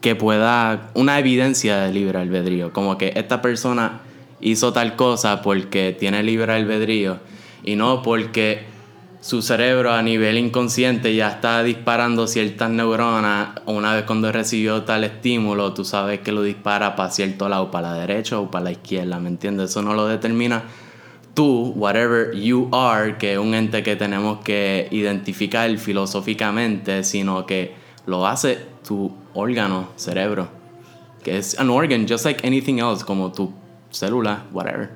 que 0.00 0.14
pueda... 0.14 0.90
Una 0.94 1.18
evidencia 1.18 1.78
de 1.78 1.92
libre 1.92 2.20
albedrío. 2.20 2.72
Como 2.72 2.96
que 2.96 3.12
esta 3.16 3.42
persona 3.42 4.02
hizo 4.40 4.72
tal 4.72 4.94
cosa 4.94 5.42
porque 5.42 5.96
tiene 5.98 6.22
libre 6.22 6.52
albedrío 6.52 7.18
y 7.64 7.74
no 7.74 8.00
porque 8.00 8.64
su 9.20 9.42
cerebro 9.42 9.92
a 9.92 10.02
nivel 10.02 10.38
inconsciente 10.38 11.16
ya 11.16 11.30
está 11.30 11.64
disparando 11.64 12.28
ciertas 12.28 12.70
neuronas. 12.70 13.48
Una 13.66 13.94
vez 13.94 14.04
cuando 14.04 14.30
recibió 14.30 14.84
tal 14.84 15.02
estímulo, 15.02 15.74
tú 15.74 15.84
sabes 15.84 16.20
que 16.20 16.30
lo 16.30 16.42
dispara 16.42 16.94
para 16.94 17.10
cierto 17.10 17.48
lado, 17.48 17.72
para 17.72 17.90
la 17.90 17.94
derecha 17.94 18.38
o 18.38 18.52
para 18.52 18.66
la 18.66 18.70
izquierda, 18.70 19.18
¿me 19.18 19.30
entiendes? 19.30 19.70
Eso 19.70 19.82
no 19.82 19.94
lo 19.94 20.06
determina 20.06 20.62
tú, 21.36 21.74
whatever 21.76 22.34
you 22.34 22.68
are, 22.72 23.18
que 23.18 23.34
es 23.34 23.38
un 23.38 23.54
ente 23.54 23.82
que 23.82 23.94
tenemos 23.94 24.40
que 24.42 24.88
identificar 24.90 25.70
filosóficamente, 25.76 27.04
sino 27.04 27.44
que 27.44 27.74
lo 28.06 28.26
hace 28.26 28.58
tu 28.82 29.12
órgano, 29.34 29.90
cerebro, 29.96 30.48
que 31.22 31.36
es 31.36 31.58
an 31.60 31.68
organ, 31.68 32.06
just 32.08 32.24
like 32.24 32.44
anything 32.44 32.78
else, 32.78 33.04
como 33.04 33.30
tu 33.30 33.52
célula, 33.92 34.44
whatever. 34.50 34.90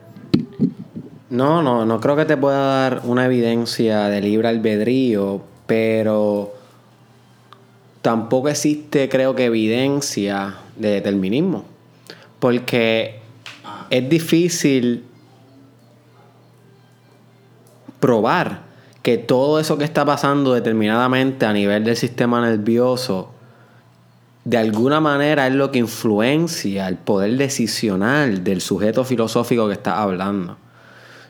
No, 1.28 1.62
no, 1.62 1.84
no 1.84 2.00
creo 2.00 2.16
que 2.16 2.24
te 2.24 2.38
pueda 2.38 2.58
dar 2.58 3.02
una 3.04 3.26
evidencia 3.26 4.08
de 4.08 4.22
libre 4.22 4.48
albedrío, 4.48 5.42
pero 5.66 6.54
tampoco 8.00 8.48
existe, 8.48 9.10
creo 9.10 9.34
que, 9.34 9.44
evidencia 9.44 10.56
de 10.76 10.88
determinismo. 10.90 11.64
Porque 12.38 13.20
es 13.90 14.08
difícil 14.08 15.04
probar 18.00 18.62
que 19.02 19.16
todo 19.18 19.60
eso 19.60 19.78
que 19.78 19.84
está 19.84 20.04
pasando 20.04 20.52
determinadamente 20.52 21.46
a 21.46 21.52
nivel 21.52 21.84
del 21.84 21.96
sistema 21.96 22.40
nervioso, 22.40 23.30
de 24.44 24.58
alguna 24.58 25.00
manera 25.00 25.46
es 25.46 25.54
lo 25.54 25.70
que 25.70 25.78
influencia 25.78 26.88
el 26.88 26.96
poder 26.96 27.36
decisional 27.36 28.42
del 28.42 28.60
sujeto 28.60 29.04
filosófico 29.04 29.68
que 29.68 29.74
está 29.74 30.02
hablando. 30.02 30.56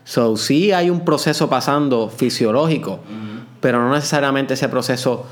So, 0.03 0.35
sí 0.35 0.71
hay 0.71 0.89
un 0.89 1.05
proceso 1.05 1.49
pasando 1.49 2.09
fisiológico, 2.09 2.99
pero 3.59 3.79
no 3.81 3.93
necesariamente 3.93 4.55
ese 4.55 4.67
proceso 4.67 5.25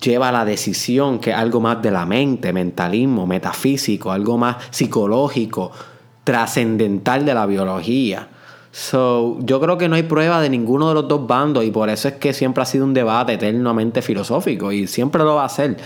lleva 0.00 0.28
a 0.28 0.32
la 0.32 0.44
decisión, 0.44 1.18
que 1.20 1.30
es 1.30 1.36
algo 1.36 1.60
más 1.60 1.80
de 1.80 1.90
la 1.90 2.04
mente, 2.04 2.52
mentalismo, 2.52 3.26
metafísico, 3.26 4.10
algo 4.10 4.36
más 4.36 4.56
psicológico, 4.70 5.70
trascendental 6.24 7.24
de 7.24 7.34
la 7.34 7.46
biología. 7.46 8.28
So, 8.76 9.38
yo 9.38 9.60
creo 9.60 9.78
que 9.78 9.88
no 9.88 9.94
hay 9.94 10.02
prueba 10.02 10.40
de 10.40 10.50
ninguno 10.50 10.88
de 10.88 10.94
los 10.94 11.06
dos 11.06 11.28
bandos 11.28 11.64
y 11.64 11.70
por 11.70 11.88
eso 11.90 12.08
es 12.08 12.14
que 12.14 12.32
siempre 12.32 12.60
ha 12.60 12.66
sido 12.66 12.84
un 12.84 12.92
debate 12.92 13.34
eternamente 13.34 14.02
filosófico 14.02 14.72
y 14.72 14.88
siempre 14.88 15.22
lo 15.22 15.36
va 15.36 15.44
a 15.44 15.48
ser, 15.48 15.76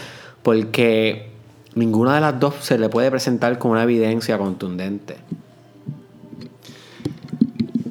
porque 0.42 1.29
ninguna 1.74 2.14
de 2.14 2.22
las 2.22 2.40
dos 2.40 2.55
se 2.61 2.79
le 2.79 2.88
puede 2.88 3.11
presentar 3.11 3.59
con 3.59 3.72
una 3.72 3.83
evidencia 3.83 4.38
contundente. 4.38 5.18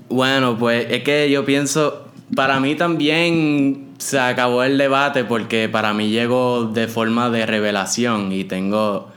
Bueno, 0.10 0.58
pues 0.58 0.88
es 0.90 1.04
que 1.04 1.30
yo 1.30 1.46
pienso, 1.46 2.08
para 2.36 2.60
mí 2.60 2.74
también 2.74 3.90
se 4.00 4.20
acabó 4.20 4.64
el 4.64 4.80
debate 4.80 5.26
porque 5.26 5.70
para 5.70 5.94
mí 5.94 6.10
llegó 6.10 6.66
de 6.66 6.88
forma 6.88 7.30
de 7.30 7.46
revelación 7.46 8.32
y 8.32 8.46
tengo 8.46 9.10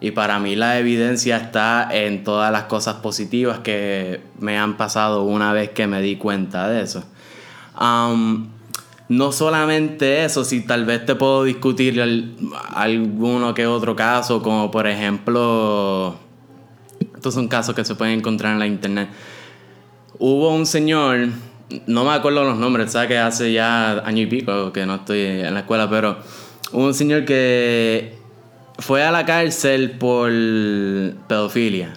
y 0.00 0.12
para 0.12 0.38
mí 0.38 0.54
la 0.54 0.78
evidencia 0.78 1.36
está 1.36 1.88
en 1.90 2.22
todas 2.22 2.52
las 2.52 2.64
cosas 2.64 2.96
positivas 2.96 3.58
que 3.60 4.20
me 4.38 4.56
han 4.58 4.76
pasado 4.76 5.24
una 5.24 5.52
vez 5.52 5.70
que 5.70 5.86
me 5.86 6.00
di 6.00 6.16
cuenta 6.16 6.68
de 6.68 6.82
eso. 6.82 7.04
no 9.08 9.32
solamente 9.32 10.24
eso, 10.24 10.44
si 10.44 10.60
tal 10.66 10.84
vez 10.84 11.04
te 11.04 11.14
puedo 11.14 11.44
discutir 11.44 12.00
alguno 12.74 13.54
que 13.54 13.66
otro 13.66 13.96
caso, 13.96 14.42
como 14.42 14.70
por 14.70 14.86
ejemplo, 14.86 16.16
estos 17.14 17.34
son 17.34 17.48
casos 17.48 17.74
que 17.74 17.84
se 17.84 17.94
pueden 17.96 18.18
encontrar 18.18 18.52
en 18.52 18.58
la 18.60 18.66
internet. 18.66 19.08
Hubo 20.20 20.54
un 20.54 20.66
señor, 20.66 21.28
no 21.86 22.04
me 22.04 22.12
acuerdo 22.12 22.44
los 22.44 22.56
nombres, 22.56 22.92
sabes 22.92 23.08
que 23.08 23.18
hace 23.18 23.52
ya 23.52 23.98
año 24.06 24.22
y 24.22 24.26
pico 24.26 24.72
que 24.72 24.86
no 24.86 24.96
estoy 24.96 25.20
en 25.20 25.54
la 25.54 25.60
escuela, 25.60 25.90
pero 25.90 26.18
hubo 26.72 26.84
un 26.84 26.94
señor 26.94 27.24
que 27.24 28.17
fue 28.78 29.02
a 29.02 29.10
la 29.10 29.26
cárcel 29.26 29.92
por 29.92 30.30
pedofilia. 31.26 31.94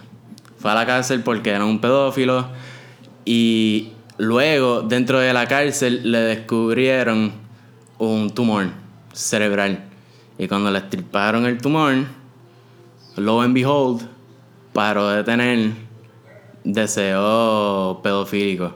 Fue 0.58 0.72
a 0.72 0.76
la 0.76 0.86
cárcel 0.86 1.22
porque 1.22 1.52
era 1.52 1.64
un 1.66 1.80
pedófilo 1.80 2.48
y 3.24 3.94
luego 4.18 4.82
dentro 4.82 5.20
de 5.20 5.32
la 5.32 5.48
cárcel 5.48 6.12
le 6.12 6.20
descubrieron 6.20 7.32
un 8.00 8.32
tumor 8.32 8.70
cerebral. 9.14 9.86
Y 10.38 10.48
cuando 10.48 10.72
le 10.72 10.80
estriparon 10.80 11.46
el 11.46 11.60
tumor, 11.60 11.94
lo 13.16 13.42
and 13.42 13.54
behold, 13.54 14.02
paró 14.74 15.08
de 15.10 15.24
tener 15.24 15.72
deseo 16.64 18.02
pedofílico. 18.02 18.74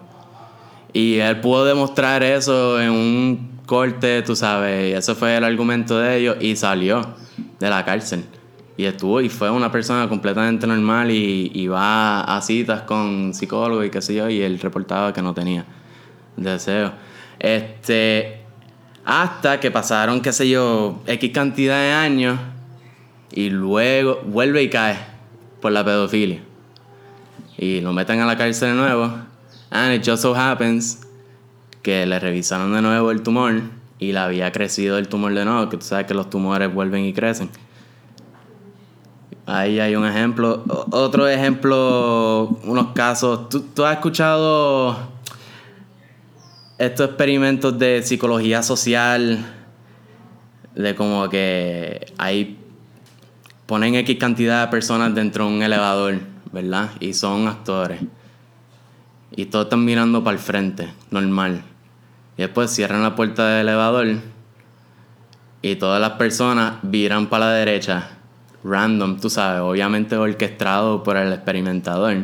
Y 0.94 1.15
él 1.15 1.41
pudo 1.41 1.65
demostrar 1.65 2.24
eso 2.24 2.80
en 2.80 2.91
un 2.91 3.60
corte, 3.65 4.22
tú 4.22 4.36
sabes, 4.36 4.91
y 4.91 4.94
ese 4.94 5.15
fue 5.15 5.36
el 5.36 5.44
argumento 5.44 5.98
de 5.98 6.18
ellos 6.18 6.38
y 6.39 6.56
salió 6.56 7.25
de 7.60 7.70
la 7.70 7.84
cárcel. 7.86 8.26
Y 8.78 8.86
estuvo 8.86 9.22
y 9.22 9.30
fue 9.30 9.50
una 9.50 9.72
persona 9.72 10.10
completamente 10.10 10.68
normal 10.68 11.10
y, 11.10 11.68
va 11.68 12.22
a 12.22 12.41
citas 12.41 12.82
con 12.82 13.34
psicólogos 13.34 13.86
y 13.86 13.89
qué 13.89 14.02
sé 14.02 14.15
yo, 14.15 14.30
y 14.30 14.41
él 14.41 14.60
reportaba 14.60 15.13
que 15.13 15.22
no 15.22 15.34
tenía 15.34 15.65
deseo. 16.36 16.91
Este, 17.39 18.41
hasta 19.06 19.60
que 19.60 19.72
pasaron, 19.72 20.22
qué 20.22 20.34
sé 20.34 20.50
yo, 20.50 21.02
X 21.08 21.32
cantidad 21.32 21.80
de 21.80 21.91
años 21.91 22.38
y 23.32 23.50
luego 23.50 24.22
vuelve 24.26 24.63
y 24.63 24.70
cae 24.70 24.98
por 25.62 25.72
la 25.72 25.86
pedofilia. 25.86 26.41
Y 27.58 27.80
lo 27.80 27.94
meten 27.94 28.20
a 28.20 28.26
la 28.26 28.38
cárcel 28.38 28.70
de 28.70 28.76
nuevo. 28.76 29.13
And 29.70 29.94
it 29.94 30.06
just 30.06 30.22
so 30.22 30.36
happens 30.36 31.02
que 31.82 32.06
le 32.06 32.20
revisaron 32.20 32.74
de 32.74 32.82
nuevo 32.82 33.12
el 33.12 33.22
tumor 33.22 33.62
y 34.06 34.12
le 34.12 34.20
había 34.20 34.52
crecido 34.52 34.98
el 34.98 35.08
tumor 35.08 35.34
de 35.34 35.46
nuevo, 35.46 35.70
que 35.70 35.78
tú 35.78 35.86
sabes 35.86 36.06
que 36.06 36.13
los 36.13 36.30
tumores 36.30 36.74
vuelven 36.74 37.06
y 37.06 37.13
crecen. 37.13 37.50
Ahí 39.46 39.80
hay 39.80 39.96
un 39.96 40.06
ejemplo. 40.06 40.63
Otro 40.91 41.28
ejemplo, 41.28 42.60
unos 42.63 42.94
casos. 42.94 43.50
¿Tú, 43.50 43.86
has 43.86 43.96
escuchado 43.96 44.98
estos 46.78 47.10
experimentos 47.10 47.78
de 47.78 48.02
psicología 48.02 48.63
social? 48.63 49.46
De 50.74 50.96
como 50.96 51.30
que 51.30 52.12
hay. 52.18 52.58
ponen 53.65 53.96
X 53.96 54.18
cantidad 54.20 54.65
de 54.65 54.72
personas 54.72 55.13
dentro 55.13 55.46
de 55.46 55.54
un 55.54 55.62
elevador, 55.62 56.20
¿verdad? 56.52 56.91
Y 57.00 57.13
son 57.13 57.48
actores. 57.48 58.02
Y 59.36 59.46
todos 59.46 59.65
están 59.65 59.86
mirando 59.86 60.24
para 60.24 60.38
el 60.38 60.41
frente, 60.41 60.91
normal. 61.12 61.63
Y 62.38 62.41
después 62.41 62.71
cierran 62.71 63.04
la 63.04 63.15
puerta 63.15 63.48
del 63.48 63.67
elevador 63.67 64.08
y 65.65 65.78
todas 65.78 66.00
las 66.00 66.12
personas 66.12 66.76
viran 66.84 67.26
para 67.26 67.45
la 67.45 67.54
derecha, 67.54 68.10
random, 68.63 69.19
tú 69.19 69.32
sabes, 69.32 69.62
obviamente 69.62 70.15
orquestado 70.15 71.02
por 71.02 71.17
el 71.17 71.34
experimentador. 71.34 72.17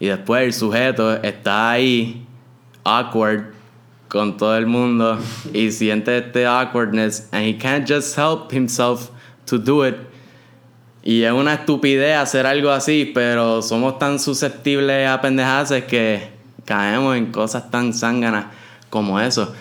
Y 0.00 0.06
después 0.06 0.44
el 0.44 0.54
sujeto 0.54 1.22
está 1.22 1.70
ahí, 1.70 2.26
awkward, 2.82 3.52
con 4.08 4.38
todo 4.38 4.56
el 4.56 4.66
mundo 4.66 5.18
y 5.52 5.70
siente 5.70 6.16
este 6.16 6.46
awkwardness 6.46 7.28
and 7.32 7.44
he 7.44 7.58
can't 7.58 7.86
just 7.86 8.16
help 8.16 8.50
himself 8.50 9.10
to 9.44 9.58
do 9.58 9.86
it. 9.86 9.96
Y 11.02 11.24
es 11.24 11.32
una 11.32 11.52
estupidez 11.52 12.16
hacer 12.16 12.46
algo 12.46 12.70
así, 12.70 13.10
pero 13.12 13.60
somos 13.60 13.98
tan 13.98 14.18
susceptibles 14.18 15.06
a 15.06 15.20
pendejadas 15.20 15.82
que 15.82 16.30
caemos 16.64 17.16
en 17.16 17.32
cosas 17.32 17.70
tan 17.70 17.92
zánganas 17.92 18.46
como 18.92 19.18
eso. 19.18 19.54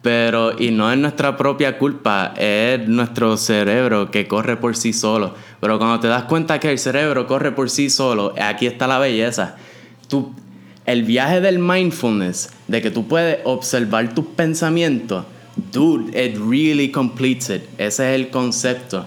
Pero, 0.00 0.58
y 0.58 0.70
no 0.70 0.90
es 0.90 0.96
nuestra 0.96 1.36
propia 1.36 1.76
culpa, 1.76 2.32
es 2.38 2.88
nuestro 2.88 3.36
cerebro 3.36 4.10
que 4.10 4.26
corre 4.26 4.56
por 4.56 4.74
sí 4.74 4.94
solo. 4.94 5.34
Pero 5.60 5.76
cuando 5.78 6.00
te 6.00 6.08
das 6.08 6.22
cuenta 6.22 6.58
que 6.58 6.70
el 6.70 6.78
cerebro 6.78 7.26
corre 7.26 7.52
por 7.52 7.68
sí 7.68 7.90
solo, 7.90 8.32
aquí 8.40 8.66
está 8.66 8.86
la 8.86 8.98
belleza. 8.98 9.56
Tú, 10.08 10.32
el 10.86 11.02
viaje 11.02 11.42
del 11.42 11.58
mindfulness, 11.58 12.48
de 12.66 12.80
que 12.80 12.90
tú 12.90 13.06
puedes 13.06 13.40
observar 13.44 14.14
tus 14.14 14.24
pensamientos, 14.24 15.26
dude, 15.70 16.08
it 16.18 16.38
really 16.38 16.90
completes 16.90 17.50
it. 17.50 17.62
Ese 17.76 18.14
es 18.14 18.18
el 18.18 18.30
concepto. 18.30 19.04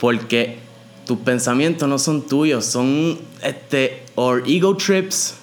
Porque 0.00 0.58
tus 1.06 1.18
pensamientos 1.18 1.88
no 1.88 2.00
son 2.00 2.22
tuyos, 2.22 2.66
son 2.66 3.16
este, 3.44 4.02
or 4.16 4.42
ego 4.44 4.76
trips, 4.76 5.36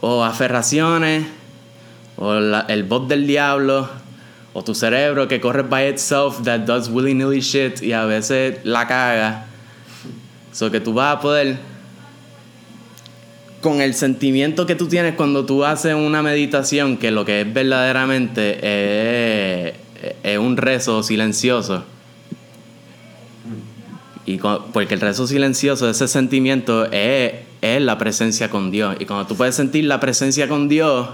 o 0.00 0.24
aferraciones, 0.24 1.26
o 2.16 2.34
el 2.34 2.84
bot 2.84 3.08
del 3.08 3.26
diablo, 3.26 3.88
o 4.52 4.62
tu 4.62 4.74
cerebro 4.74 5.26
que 5.26 5.40
corre 5.40 5.62
by 5.62 5.88
itself, 5.88 6.42
that 6.44 6.60
does 6.60 6.88
willy-nilly 6.88 7.40
shit 7.40 7.82
y 7.82 7.92
a 7.92 8.04
veces 8.04 8.58
la 8.64 8.86
caga. 8.86 9.46
So 10.52 10.70
que 10.70 10.78
tú 10.78 10.94
vas 10.94 11.16
a 11.16 11.20
poder, 11.20 11.58
con 13.60 13.80
el 13.80 13.94
sentimiento 13.94 14.66
que 14.66 14.76
tú 14.76 14.86
tienes 14.86 15.16
cuando 15.16 15.44
tú 15.44 15.64
haces 15.64 15.94
una 15.94 16.22
meditación, 16.22 16.98
que 16.98 17.10
lo 17.10 17.24
que 17.24 17.40
es 17.40 17.52
verdaderamente 17.52 18.60
es, 20.22 20.38
un 20.38 20.56
rezo 20.56 21.02
silencioso. 21.02 21.82
Y 24.26 24.38
porque 24.38 24.94
el 24.94 25.00
rezo 25.00 25.26
silencioso, 25.26 25.90
ese 25.90 26.06
sentimiento 26.06 26.86
es 26.92 27.32
la 27.62 27.98
presencia 27.98 28.50
con 28.50 28.70
Dios. 28.70 28.96
Y 29.00 29.06
cuando 29.06 29.26
tú 29.26 29.34
puedes 29.34 29.56
sentir 29.56 29.86
la 29.86 29.98
presencia 29.98 30.46
con 30.46 30.68
Dios, 30.68 31.08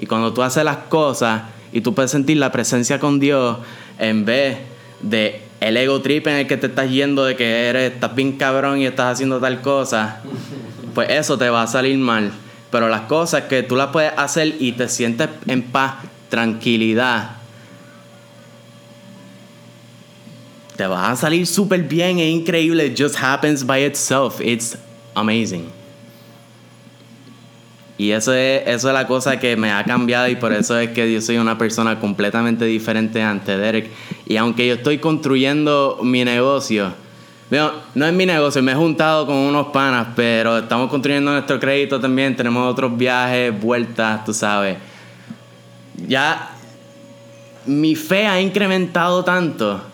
y 0.00 0.06
cuando 0.06 0.32
tú 0.32 0.42
haces 0.42 0.64
las 0.64 0.78
cosas 0.78 1.42
y 1.72 1.82
tú 1.82 1.94
puedes 1.94 2.10
sentir 2.10 2.38
la 2.38 2.50
presencia 2.50 2.98
con 2.98 3.20
Dios 3.20 3.58
en 3.98 4.24
vez 4.24 4.56
de 5.02 5.42
el 5.60 5.76
ego 5.76 6.00
trip 6.00 6.26
en 6.26 6.36
el 6.36 6.46
que 6.46 6.56
te 6.56 6.68
estás 6.68 6.90
yendo 6.90 7.22
de 7.26 7.36
que 7.36 7.66
eres, 7.66 7.92
estás 7.92 8.14
bien 8.14 8.32
cabrón 8.38 8.78
y 8.80 8.86
estás 8.86 9.12
haciendo 9.12 9.38
tal 9.40 9.60
cosa, 9.60 10.22
pues 10.94 11.10
eso 11.10 11.36
te 11.36 11.50
va 11.50 11.64
a 11.64 11.66
salir 11.66 11.98
mal. 11.98 12.32
Pero 12.70 12.88
las 12.88 13.02
cosas 13.02 13.42
que 13.42 13.62
tú 13.62 13.76
las 13.76 13.88
puedes 13.88 14.12
hacer 14.16 14.56
y 14.58 14.72
te 14.72 14.88
sientes 14.88 15.28
en 15.46 15.64
paz, 15.64 15.96
tranquilidad, 16.30 17.32
te 20.78 20.86
va 20.86 21.10
a 21.10 21.16
salir 21.16 21.46
súper 21.46 21.82
bien, 21.82 22.20
es 22.20 22.32
increíble. 22.32 22.86
It 22.86 22.98
just 22.98 23.16
happens 23.22 23.66
by 23.66 23.84
itself. 23.84 24.40
It's 24.40 24.78
amazing. 25.14 25.79
Y 28.00 28.12
eso 28.12 28.32
es, 28.32 28.62
eso 28.64 28.88
es 28.88 28.94
la 28.94 29.06
cosa 29.06 29.38
que 29.38 29.58
me 29.58 29.70
ha 29.70 29.84
cambiado 29.84 30.26
y 30.26 30.34
por 30.34 30.54
eso 30.54 30.78
es 30.78 30.88
que 30.88 31.12
yo 31.12 31.20
soy 31.20 31.36
una 31.36 31.58
persona 31.58 32.00
completamente 32.00 32.64
diferente 32.64 33.20
ante 33.20 33.58
Derek. 33.58 33.90
Y 34.26 34.38
aunque 34.38 34.66
yo 34.66 34.72
estoy 34.72 34.96
construyendo 34.96 35.98
mi 36.02 36.24
negocio, 36.24 36.94
no 37.50 38.06
es 38.06 38.12
mi 38.14 38.24
negocio, 38.24 38.62
me 38.62 38.72
he 38.72 38.74
juntado 38.74 39.26
con 39.26 39.36
unos 39.36 39.66
panas, 39.66 40.06
pero 40.16 40.56
estamos 40.56 40.88
construyendo 40.88 41.30
nuestro 41.30 41.60
crédito 41.60 42.00
también, 42.00 42.34
tenemos 42.34 42.72
otros 42.72 42.96
viajes, 42.96 43.60
vueltas, 43.60 44.24
tú 44.24 44.32
sabes. 44.32 44.78
Ya 46.08 46.52
mi 47.66 47.94
fe 47.96 48.26
ha 48.26 48.40
incrementado 48.40 49.22
tanto 49.24 49.89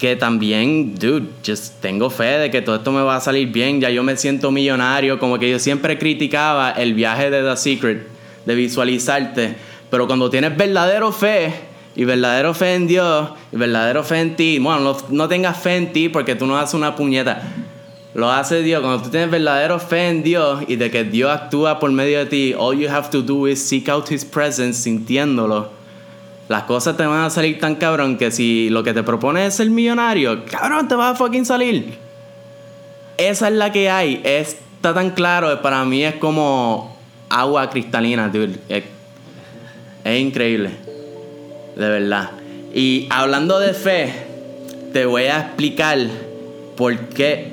que 0.00 0.16
también, 0.16 0.94
dude, 0.94 1.28
just 1.46 1.74
tengo 1.82 2.08
fe 2.08 2.38
de 2.38 2.50
que 2.50 2.62
todo 2.62 2.76
esto 2.76 2.90
me 2.90 3.02
va 3.02 3.16
a 3.16 3.20
salir 3.20 3.48
bien, 3.48 3.82
ya 3.82 3.90
yo 3.90 4.02
me 4.02 4.16
siento 4.16 4.50
millonario, 4.50 5.18
como 5.18 5.38
que 5.38 5.50
yo 5.50 5.58
siempre 5.58 5.98
criticaba 5.98 6.70
el 6.70 6.94
viaje 6.94 7.30
de 7.30 7.42
The 7.42 7.54
Secret, 7.54 8.08
de 8.46 8.54
visualizarte, 8.54 9.56
pero 9.90 10.06
cuando 10.06 10.30
tienes 10.30 10.56
verdadero 10.56 11.12
fe 11.12 11.52
y 11.94 12.06
verdadero 12.06 12.54
fe 12.54 12.76
en 12.76 12.86
Dios 12.86 13.28
y 13.52 13.56
verdadero 13.58 14.02
fe 14.02 14.20
en 14.20 14.36
ti, 14.36 14.58
bueno, 14.58 14.96
no, 15.10 15.28
tengas 15.28 15.58
fe 15.58 15.76
en 15.76 15.92
ti 15.92 16.08
porque 16.08 16.34
tú 16.34 16.46
no 16.46 16.56
haces 16.56 16.72
una 16.72 16.96
puñeta, 16.96 17.42
lo 18.14 18.32
hace 18.32 18.62
Dios, 18.62 18.80
cuando 18.80 19.02
tú 19.02 19.10
tienes 19.10 19.30
verdadero 19.30 19.78
fe 19.78 20.08
en 20.08 20.22
Dios 20.22 20.62
y 20.66 20.76
de 20.76 20.90
que 20.90 21.04
Dios 21.04 21.30
actúa 21.30 21.78
por 21.78 21.92
medio 21.92 22.20
de 22.20 22.26
ti, 22.26 22.54
all 22.58 22.74
you 22.74 22.88
have 22.88 23.10
to 23.10 23.20
do 23.20 23.46
is 23.46 23.62
seek 23.62 23.90
out 23.90 24.10
His 24.10 24.24
presence 24.24 24.78
sintiéndolo 24.78 25.79
las 26.50 26.64
cosas 26.64 26.96
te 26.96 27.06
van 27.06 27.22
a 27.22 27.30
salir 27.30 27.60
tan 27.60 27.76
cabrón 27.76 28.18
que 28.18 28.32
si 28.32 28.70
lo 28.70 28.82
que 28.82 28.92
te 28.92 29.04
propone 29.04 29.46
es 29.46 29.54
ser 29.54 29.70
millonario, 29.70 30.44
cabrón, 30.46 30.88
te 30.88 30.96
va 30.96 31.10
a 31.10 31.14
fucking 31.14 31.46
salir. 31.46 31.94
Esa 33.16 33.46
es 33.46 33.54
la 33.54 33.70
que 33.70 33.88
hay. 33.88 34.20
Está 34.24 34.92
tan 34.92 35.10
claro. 35.10 35.62
Para 35.62 35.84
mí 35.84 36.02
es 36.02 36.16
como 36.16 36.98
agua 37.28 37.70
cristalina, 37.70 38.28
dude. 38.30 38.58
Es, 38.68 38.82
es 40.02 40.20
increíble. 40.20 40.70
De 41.76 41.88
verdad. 41.88 42.32
Y 42.74 43.06
hablando 43.10 43.60
de 43.60 43.72
fe, 43.72 44.12
te 44.92 45.06
voy 45.06 45.26
a 45.26 45.38
explicar 45.38 45.98
por 46.76 46.98
qué. 47.10 47.52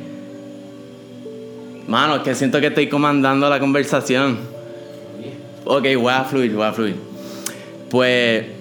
Mano, 1.87 2.15
es 2.15 2.21
que 2.23 2.33
siento 2.33 2.59
que 2.59 2.67
estoy 2.67 2.89
comandando 2.89 3.47
la 3.47 3.59
conversación. 3.59 4.39
Ok, 5.65 5.85
voy 5.99 6.13
a 6.13 6.23
fluir, 6.23 6.55
voy 6.55 6.65
a 6.65 6.73
fluir. 6.73 6.95
Pues 7.91 8.56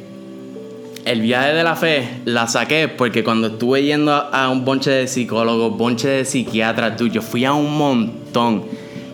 el 1.07 1.21
viaje 1.21 1.55
de 1.55 1.63
la 1.63 1.77
fe 1.77 2.21
la 2.25 2.49
saqué 2.49 2.89
porque 2.89 3.23
cuando 3.23 3.47
estuve 3.47 3.85
yendo 3.85 4.13
a, 4.13 4.51
un 4.51 4.65
bonche 4.65 4.91
de 4.91 5.07
psicólogos, 5.07 5.79
bonche 5.79 6.09
de 6.09 6.25
psiquiatras, 6.25 7.01
yo 7.01 7.23
fui 7.23 7.45
a 7.45 7.53
un 7.53 7.79
montón. 7.79 8.65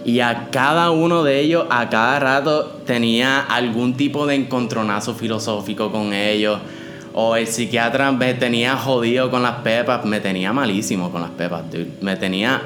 Y 0.02 0.20
a 0.20 0.48
cada 0.50 0.90
uno 0.90 1.22
de 1.22 1.40
ellos, 1.40 1.66
a 1.68 1.90
cada 1.90 2.18
rato, 2.18 2.81
tenía 2.87 3.40
algún 3.40 3.94
tipo 3.94 4.26
de 4.26 4.37
encontronazo 4.37 5.14
filosófico 5.14 5.92
con 5.92 6.14
ellos. 6.14 6.59
O 7.12 7.37
el 7.37 7.46
psiquiatra 7.46 8.11
me 8.11 8.33
tenía 8.33 8.74
jodido 8.74 9.31
con 9.31 9.42
las 9.42 9.57
pepas, 9.57 10.02
me 10.07 10.18
tenía 10.18 10.50
malísimo 10.55 11.12
con 11.12 11.20
las 11.20 11.31
pepas, 11.33 11.70
dude. 11.70 11.90
Me 12.00 12.16
tenía. 12.16 12.62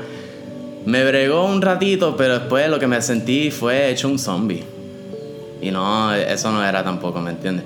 Me 0.87 1.05
bregó 1.05 1.45
un 1.47 1.61
ratito, 1.61 2.17
pero 2.17 2.39
después 2.39 2.71
lo 2.71 2.79
que 2.79 2.87
me 2.87 3.03
sentí 3.03 3.51
fue 3.51 3.91
hecho 3.91 4.07
un 4.07 4.21
zombie. 4.21 4.62
Y 5.61 5.73
no, 5.73 6.15
eso 6.15 6.53
no 6.53 6.65
era 6.65 6.85
tampoco, 6.85 7.21
¿me 7.21 7.33
entiendes? 7.33 7.65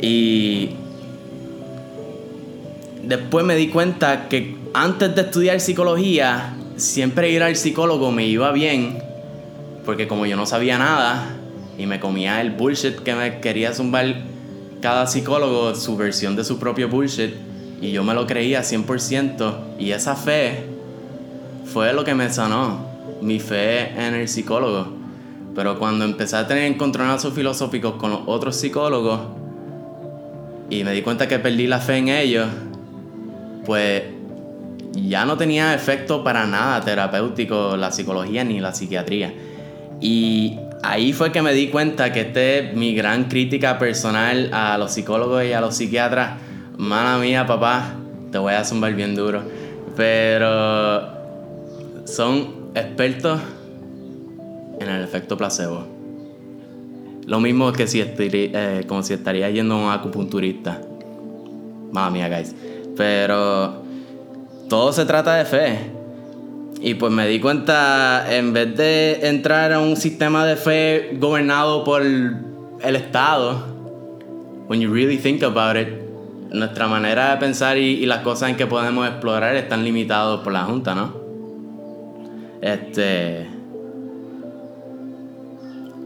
Y 0.00 0.70
después 3.02 3.44
me 3.44 3.56
di 3.56 3.68
cuenta 3.68 4.28
que 4.28 4.56
antes 4.74 5.14
de 5.14 5.22
estudiar 5.22 5.60
psicología, 5.60 6.54
siempre 6.76 7.30
ir 7.30 7.42
al 7.42 7.56
psicólogo 7.56 8.12
me 8.12 8.26
iba 8.26 8.52
bien, 8.52 8.98
porque 9.84 10.06
como 10.06 10.26
yo 10.26 10.36
no 10.36 10.46
sabía 10.46 10.78
nada 10.78 11.36
y 11.76 11.86
me 11.86 11.98
comía 12.00 12.40
el 12.40 12.50
bullshit 12.50 12.96
que 12.96 13.14
me 13.14 13.40
quería 13.40 13.72
zumbar 13.72 14.22
cada 14.80 15.06
psicólogo, 15.06 15.74
su 15.74 15.96
versión 15.96 16.36
de 16.36 16.44
su 16.44 16.58
propio 16.58 16.88
bullshit, 16.88 17.34
y 17.80 17.90
yo 17.90 18.04
me 18.04 18.14
lo 18.14 18.26
creía 18.26 18.62
100%, 18.62 19.78
y 19.78 19.92
esa 19.92 20.14
fe 20.14 20.64
fue 21.72 21.92
lo 21.92 22.04
que 22.04 22.14
me 22.14 22.30
sanó, 22.30 22.86
mi 23.20 23.40
fe 23.40 23.90
en 23.90 24.14
el 24.14 24.28
psicólogo. 24.28 24.88
Pero 25.54 25.78
cuando 25.78 26.04
empecé 26.04 26.36
a 26.36 26.46
tener 26.46 26.64
encontronazos 26.64 27.34
filosóficos 27.34 27.94
con 27.94 28.10
los 28.10 28.20
otros 28.26 28.56
psicólogos, 28.56 29.20
y 30.70 30.84
me 30.84 30.92
di 30.92 31.02
cuenta 31.02 31.28
que 31.28 31.38
perdí 31.38 31.66
la 31.66 31.78
fe 31.80 31.96
en 31.96 32.08
ellos, 32.08 32.48
pues 33.64 34.02
ya 34.92 35.24
no 35.24 35.36
tenía 35.36 35.74
efecto 35.74 36.22
para 36.24 36.46
nada 36.46 36.80
terapéutico 36.82 37.76
la 37.76 37.90
psicología 37.92 38.44
ni 38.44 38.60
la 38.60 38.74
psiquiatría. 38.74 39.32
Y 40.00 40.58
ahí 40.82 41.12
fue 41.12 41.32
que 41.32 41.42
me 41.42 41.52
di 41.52 41.68
cuenta 41.68 42.12
que 42.12 42.22
este 42.22 42.58
es 42.58 42.74
mi 42.74 42.94
gran 42.94 43.24
crítica 43.24 43.78
personal 43.78 44.50
a 44.52 44.78
los 44.78 44.92
psicólogos 44.92 45.44
y 45.44 45.52
a 45.52 45.60
los 45.60 45.76
psiquiatras. 45.76 46.38
Mala 46.76 47.18
mía, 47.18 47.46
papá, 47.46 47.94
te 48.30 48.38
voy 48.38 48.54
a 48.54 48.64
zumbar 48.64 48.94
bien 48.94 49.14
duro. 49.14 49.42
Pero 49.96 51.08
son 52.04 52.70
expertos 52.74 53.40
en 54.80 54.88
el 54.88 55.02
efecto 55.02 55.36
placebo. 55.36 55.97
Lo 57.28 57.40
mismo 57.40 57.70
que 57.72 57.86
si, 57.86 58.00
eh, 58.00 58.84
como 58.88 59.02
si 59.02 59.12
estaría 59.12 59.50
yendo 59.50 59.74
a 59.74 59.78
un 59.78 59.90
acupunturista. 59.90 60.80
Mía, 62.10 62.26
guys. 62.30 62.54
Pero 62.96 63.82
todo 64.70 64.94
se 64.94 65.04
trata 65.04 65.34
de 65.34 65.44
fe. 65.44 65.78
Y 66.80 66.94
pues 66.94 67.12
me 67.12 67.28
di 67.28 67.38
cuenta, 67.38 68.34
en 68.34 68.54
vez 68.54 68.74
de 68.74 69.28
entrar 69.28 69.74
a 69.74 69.78
un 69.78 69.98
sistema 69.98 70.46
de 70.46 70.56
fe 70.56 71.18
gobernado 71.20 71.84
por 71.84 72.00
el 72.00 72.96
Estado, 72.96 73.62
when 74.66 74.80
you 74.80 74.90
really 74.90 75.18
think 75.18 75.42
about 75.42 75.76
it, 75.76 75.88
nuestra 76.50 76.86
manera 76.86 77.32
de 77.32 77.36
pensar 77.36 77.76
y, 77.76 78.02
y 78.02 78.06
las 78.06 78.20
cosas 78.20 78.48
en 78.48 78.56
que 78.56 78.66
podemos 78.66 79.06
explorar 79.06 79.54
están 79.54 79.84
limitados 79.84 80.40
por 80.40 80.54
la 80.54 80.64
Junta, 80.64 80.94
¿no? 80.94 81.14
Este 82.62 83.57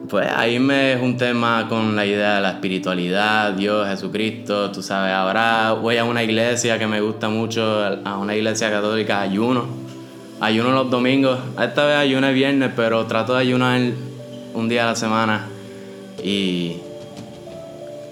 pues 0.09 0.29
ahí 0.35 0.59
me 0.59 0.97
junté 0.99 1.33
más 1.35 1.65
con 1.65 1.97
la 1.97 2.05
idea 2.05 2.37
de 2.37 2.41
la 2.43 2.51
espiritualidad, 2.51 3.53
Dios, 3.53 3.89
Jesucristo, 3.89 4.71
tú 4.71 4.83
sabes, 4.83 5.13
ahora 5.13 5.73
voy 5.73 5.97
a 5.97 6.05
una 6.05 6.23
iglesia 6.23 6.79
que 6.79 6.87
me 6.87 7.01
gusta 7.01 7.29
mucho, 7.29 7.63
a 8.05 8.19
una 8.19 8.35
iglesia 8.35 8.71
católica, 8.71 9.21
ayuno, 9.21 9.67
ayuno 10.41 10.73
los 10.73 10.91
domingos, 10.91 11.39
esta 11.61 11.87
vez 11.87 11.97
ayuno 11.97 12.29
el 12.29 12.35
viernes, 12.35 12.73
pero 12.75 13.07
trato 13.07 13.35
de 13.35 13.41
ayunar 13.41 13.81
un 14.55 14.69
día 14.69 14.85
a 14.85 14.87
la 14.89 14.97
semana 14.97 15.49
y 16.23 16.77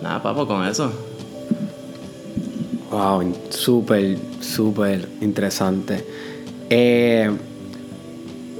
nada, 0.02 0.22
papo, 0.22 0.46
con 0.46 0.66
eso. 0.66 0.90
Wow, 2.90 3.34
súper, 3.50 4.16
súper 4.40 5.08
interesante. 5.20 6.04
Eh, 6.68 7.30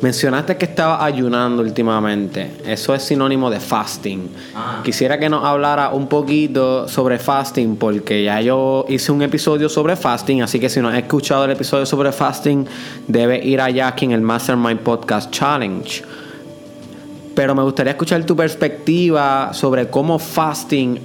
mencionaste 0.03 0.57
que 0.57 0.65
estabas 0.65 1.03
ayunando 1.03 1.63
últimamente. 1.63 2.51
Eso 2.65 2.95
es 2.95 3.03
sinónimo 3.03 3.51
de 3.51 3.61
fasting. 3.61 4.29
Ah. 4.55 4.81
Quisiera 4.85 5.19
que 5.19 5.29
nos 5.29 5.45
hablara 5.45 5.91
un 5.91 6.07
poquito 6.07 6.89
sobre 6.89 7.19
fasting, 7.19 7.77
porque 7.77 8.25
ya 8.25 8.41
yo 8.41 8.85
hice 8.89 9.13
un 9.13 9.23
episodio 9.23 9.69
sobre 9.69 9.97
fasting, 9.97 10.43
así 10.43 10.59
que 10.59 10.69
si 10.69 10.81
no 10.81 10.89
has 10.89 10.97
escuchado 10.97 11.45
el 11.45 11.53
episodio 11.53 11.87
sobre 11.87 12.13
fasting, 12.13 12.67
debe 13.07 13.45
ir 13.45 13.61
allá 13.61 13.89
aquí 13.89 14.07
en 14.07 14.13
el 14.13 14.21
Mastermind 14.21 14.81
Podcast 14.81 15.31
Challenge. 15.31 16.03
Pero 17.35 17.55
me 17.55 17.63
gustaría 17.63 17.93
escuchar 17.93 18.25
tu 18.25 18.37
perspectiva 18.37 19.51
sobre 19.53 19.89
cómo 19.89 20.19
fasting 20.19 20.99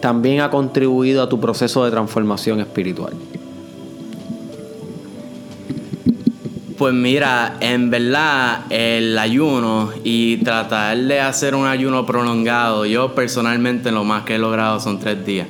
también 0.00 0.40
ha 0.40 0.50
contribuido 0.50 1.22
a 1.22 1.28
tu 1.28 1.40
proceso 1.40 1.84
de 1.84 1.90
transformación 1.90 2.60
espiritual. 2.60 3.14
Pues 6.76 6.92
mira, 6.92 7.56
en 7.60 7.88
verdad 7.88 8.64
el 8.68 9.16
ayuno 9.16 9.92
y 10.02 10.38
tratar 10.38 10.98
de 10.98 11.20
hacer 11.20 11.54
un 11.54 11.66
ayuno 11.66 12.04
prolongado, 12.04 12.84
yo 12.84 13.14
personalmente 13.14 13.92
lo 13.92 14.02
más 14.02 14.24
que 14.24 14.34
he 14.34 14.38
logrado 14.38 14.80
son 14.80 14.98
tres 14.98 15.24
días. 15.24 15.46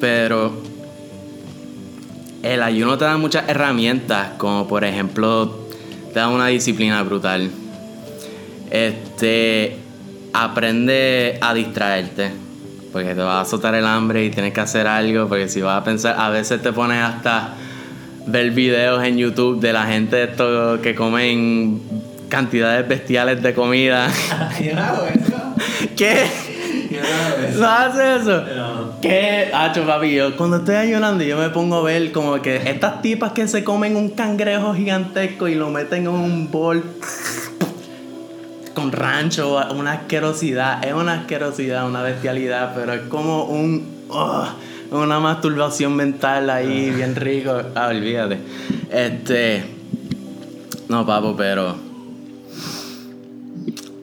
Pero 0.00 0.62
el 2.44 2.62
ayuno 2.62 2.96
te 2.96 3.06
da 3.06 3.16
muchas 3.16 3.48
herramientas, 3.48 4.34
como 4.38 4.68
por 4.68 4.84
ejemplo, 4.84 5.66
te 6.12 6.20
da 6.20 6.28
una 6.28 6.46
disciplina 6.46 7.02
brutal. 7.02 7.50
Este, 8.70 9.78
aprende 10.32 11.38
a 11.40 11.54
distraerte, 11.54 12.30
porque 12.92 13.16
te 13.16 13.20
va 13.20 13.38
a 13.38 13.40
azotar 13.40 13.74
el 13.74 13.84
hambre 13.84 14.24
y 14.24 14.30
tienes 14.30 14.52
que 14.52 14.60
hacer 14.60 14.86
algo, 14.86 15.26
porque 15.26 15.48
si 15.48 15.60
vas 15.60 15.80
a 15.80 15.84
pensar, 15.84 16.14
a 16.16 16.30
veces 16.30 16.62
te 16.62 16.72
pones 16.72 17.02
hasta 17.02 17.56
ver 18.28 18.50
videos 18.50 19.02
en 19.04 19.16
YouTube 19.16 19.60
de 19.60 19.72
la 19.72 19.86
gente 19.86 20.24
esto 20.24 20.80
que 20.82 20.94
comen 20.94 21.80
cantidades 22.28 22.86
bestiales 22.86 23.42
de 23.42 23.54
comida. 23.54 24.08
Yo 24.64 24.74
no 24.74 24.82
hago 24.82 25.06
eso. 25.06 25.54
¿Qué? 25.96 26.26
Yo 26.90 27.00
no 27.00 27.06
hago 27.06 27.42
eso. 27.48 27.60
¿No 27.60 27.68
haces 27.68 28.22
eso? 28.22 28.44
No. 28.56 29.00
¿Qué? 29.00 29.50
Hacho, 29.54 29.86
papi, 29.86 30.14
yo 30.14 30.36
cuando 30.36 30.56
estoy 30.56 30.74
ayunando 30.74 31.22
yo 31.22 31.38
me 31.38 31.50
pongo 31.50 31.76
a 31.76 31.82
ver 31.82 32.10
como 32.10 32.42
que 32.42 32.56
estas 32.56 33.00
tipas 33.00 33.30
que 33.30 33.46
se 33.46 33.62
comen 33.62 33.94
un 33.94 34.10
cangrejo 34.10 34.74
gigantesco 34.74 35.46
y 35.46 35.54
lo 35.54 35.70
meten 35.70 36.02
en 36.02 36.08
un 36.08 36.50
bol 36.50 36.82
con 38.74 38.92
rancho, 38.92 39.60
una 39.74 39.92
asquerosidad, 39.92 40.84
es 40.84 40.92
una 40.94 41.14
asquerosidad, 41.14 41.86
una 41.88 42.02
bestialidad, 42.02 42.74
pero 42.74 42.92
es 42.92 43.00
como 43.02 43.44
un... 43.44 44.04
oh, 44.08 44.46
una 44.90 45.20
masturbación 45.20 45.94
mental 45.94 46.50
ahí 46.50 46.90
bien 46.90 47.16
rico. 47.16 47.52
Ah, 47.74 47.88
olvídate. 47.88 48.38
Este... 48.90 49.64
No, 50.88 51.04
papo, 51.04 51.36
pero 51.36 51.76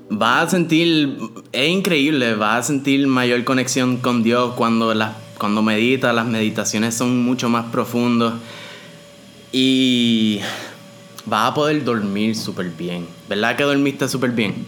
vas 0.09 0.47
a 0.47 0.49
sentir, 0.49 1.17
es 1.51 1.67
increíble, 1.67 2.35
vas 2.35 2.59
a 2.59 2.63
sentir 2.67 3.07
mayor 3.07 3.43
conexión 3.43 3.97
con 3.97 4.23
Dios 4.23 4.53
cuando, 4.55 4.93
las, 4.93 5.15
cuando 5.37 5.61
meditas, 5.61 6.13
las 6.13 6.25
meditaciones 6.25 6.95
son 6.95 7.23
mucho 7.23 7.49
más 7.49 7.65
profundos 7.65 8.35
y 9.51 10.39
vas 11.25 11.51
a 11.51 11.53
poder 11.53 11.83
dormir 11.83 12.35
súper 12.35 12.69
bien. 12.69 13.07
¿Verdad 13.27 13.55
que 13.55 13.63
dormiste 13.63 14.07
súper 14.07 14.31
bien? 14.31 14.67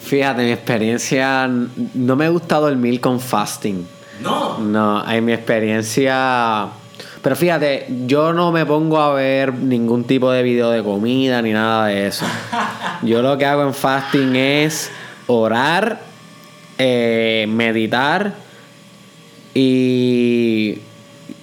Fíjate, 0.00 0.44
mi 0.44 0.52
experiencia 0.52 1.50
no 1.94 2.16
me 2.16 2.28
gusta 2.28 2.56
dormir 2.56 3.00
con 3.00 3.20
fasting. 3.20 3.84
No. 4.22 4.58
No, 4.58 5.10
en 5.10 5.24
mi 5.24 5.32
experiencia. 5.32 6.68
Pero 7.22 7.36
fíjate, 7.36 7.86
yo 8.06 8.32
no 8.32 8.50
me 8.50 8.64
pongo 8.64 8.98
a 8.98 9.12
ver 9.12 9.52
ningún 9.52 10.04
tipo 10.04 10.30
de 10.30 10.42
video 10.42 10.70
de 10.70 10.82
comida 10.82 11.42
ni 11.42 11.52
nada 11.52 11.86
de 11.86 12.06
eso. 12.06 12.24
Yo 13.02 13.20
lo 13.20 13.36
que 13.36 13.44
hago 13.44 13.62
en 13.62 13.74
fasting 13.74 14.36
es 14.36 14.90
orar, 15.26 16.00
eh, 16.78 17.46
meditar 17.48 18.34
y, 19.52 20.78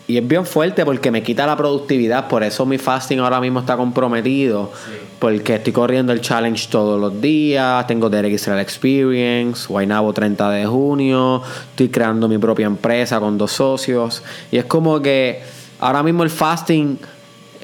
y 0.08 0.18
es 0.18 0.28
bien 0.28 0.46
fuerte 0.48 0.84
porque 0.84 1.12
me 1.12 1.22
quita 1.22 1.46
la 1.46 1.56
productividad. 1.56 2.28
Por 2.28 2.44
eso 2.44 2.66
mi 2.66 2.80
fasting 2.80 3.20
ahora 3.20 3.40
mismo 3.40 3.60
está 3.60 3.78
comprometido. 3.78 4.72
Porque 5.20 5.56
estoy 5.56 5.74
corriendo 5.74 6.14
el 6.14 6.22
challenge 6.22 6.68
todos 6.70 7.00
los 7.02 7.20
días. 7.20 7.88
Tengo 7.88 8.08
Derek 8.10 8.34
Israel 8.34 8.60
Experience, 8.60 9.68
Guaynabo 9.68 10.14
30 10.14 10.50
de 10.52 10.66
junio. 10.68 11.42
Estoy 11.72 11.90
creando 11.90 12.28
mi 12.28 12.38
propia 12.38 12.68
empresa 12.68 13.20
con 13.20 13.36
dos 13.38 13.52
socios. 13.54 14.22
Y 14.52 14.58
es 14.58 14.66
como 14.66 15.02
que 15.02 15.42
ahora 15.80 16.04
mismo 16.04 16.22
el 16.24 16.30
fasting, 16.30 17.00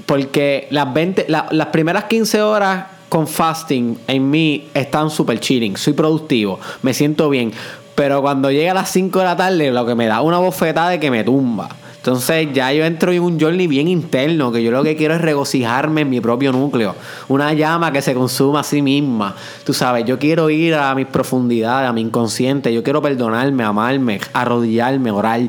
porque 0.07 0.67
las, 0.71 0.91
20, 0.91 1.25
la- 1.29 1.47
las 1.51 1.67
primeras 1.67 2.05
15 2.05 2.41
horas 2.41 2.85
con 3.07 3.27
fasting 3.27 3.99
en 4.07 4.29
mí 4.31 4.69
están 4.73 5.11
súper 5.11 5.39
chilling. 5.39 5.77
Soy 5.77 5.93
productivo, 5.93 6.59
me 6.81 6.93
siento 6.95 7.29
bien. 7.29 7.51
Pero 7.93 8.23
cuando 8.23 8.49
llega 8.49 8.71
a 8.71 8.73
las 8.73 8.89
5 8.89 9.19
de 9.19 9.25
la 9.25 9.35
tarde, 9.37 9.69
lo 9.71 9.85
que 9.85 9.93
me 9.93 10.07
da 10.07 10.21
una 10.21 10.39
bofetada 10.39 10.89
de 10.89 10.99
que 10.99 11.11
me 11.11 11.23
tumba. 11.23 11.69
Entonces 12.03 12.49
ya 12.51 12.73
yo 12.73 12.83
entro 12.83 13.13
en 13.13 13.21
un 13.21 13.39
journey 13.39 13.65
bien 13.65 13.87
interno, 13.87 14.51
que 14.51 14.61
yo 14.61 14.71
lo 14.71 14.83
que 14.83 14.97
quiero 14.97 15.13
es 15.13 15.21
regocijarme 15.21 16.01
en 16.01 16.09
mi 16.09 16.19
propio 16.19 16.51
núcleo. 16.51 16.95
Una 17.29 17.53
llama 17.53 17.93
que 17.93 18.01
se 18.01 18.13
consuma 18.13 18.59
a 18.59 18.63
sí 18.63 18.81
misma. 18.81 19.33
Tú 19.63 19.73
sabes, 19.73 20.03
yo 20.03 20.19
quiero 20.19 20.49
ir 20.49 20.75
a 20.75 20.93
mis 20.95 21.05
profundidades, 21.05 21.89
a 21.89 21.93
mi 21.93 22.01
inconsciente. 22.01 22.73
Yo 22.73 22.83
quiero 22.83 23.01
perdonarme, 23.01 23.63
amarme, 23.63 24.19
arrodillarme, 24.33 25.11
orar. 25.11 25.39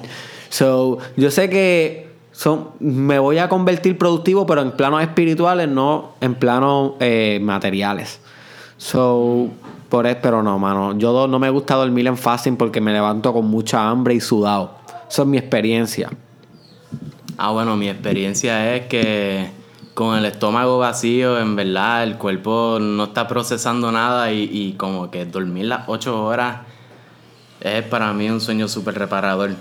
So, 0.49 0.99
yo 1.17 1.33
sé 1.33 1.51
que 1.51 2.13
son, 2.31 2.69
me 2.79 3.19
voy 3.19 3.39
a 3.39 3.49
convertir 3.49 3.99
productivo, 3.99 4.47
pero 4.47 4.63
en 4.63 4.71
planos 4.71 5.03
espirituales, 5.03 5.69
no 5.69 6.13
en 6.21 6.37
planos 6.37 6.93
eh, 7.01 7.41
materiales. 7.43 8.21
So, 8.77 9.49
por 9.89 10.07
eso, 10.07 10.19
pero 10.23 10.41
no, 10.41 10.57
mano. 10.61 10.97
Yo 10.97 11.27
no 11.27 11.41
me 11.41 11.51
gusta 11.51 11.75
dormir 11.75 12.07
en 12.07 12.17
fasting 12.17 12.57
porque 12.57 12.81
me 12.81 12.93
levanto 12.93 13.33
con 13.33 13.45
mucha 13.47 13.89
hambre 13.89 14.15
y 14.15 14.21
sudado. 14.21 14.71
Eso 15.11 15.23
es 15.23 15.29
mi 15.29 15.37
experiencia. 15.37 16.11
Ah, 17.37 17.51
bueno, 17.51 17.77
mi 17.77 17.89
experiencia 17.89 18.75
es 18.75 18.87
que 18.87 19.51
con 19.95 20.17
el 20.17 20.25
estómago 20.25 20.79
vacío, 20.79 21.39
en 21.39 21.57
verdad, 21.57 22.03
el 22.05 22.17
cuerpo 22.17 22.79
no 22.81 23.05
está 23.05 23.27
procesando 23.29 23.91
nada 23.93 24.33
y, 24.33 24.49
y 24.53 24.73
como 24.75 25.11
que 25.11 25.25
dormir 25.25 25.67
las 25.67 25.85
8 25.89 26.25
horas 26.25 26.61
es 27.61 27.83
para 27.85 28.13
mí 28.13 28.29
un 28.31 28.41
sueño 28.41 28.69
súper 28.69 28.95
reparador. 28.95 29.53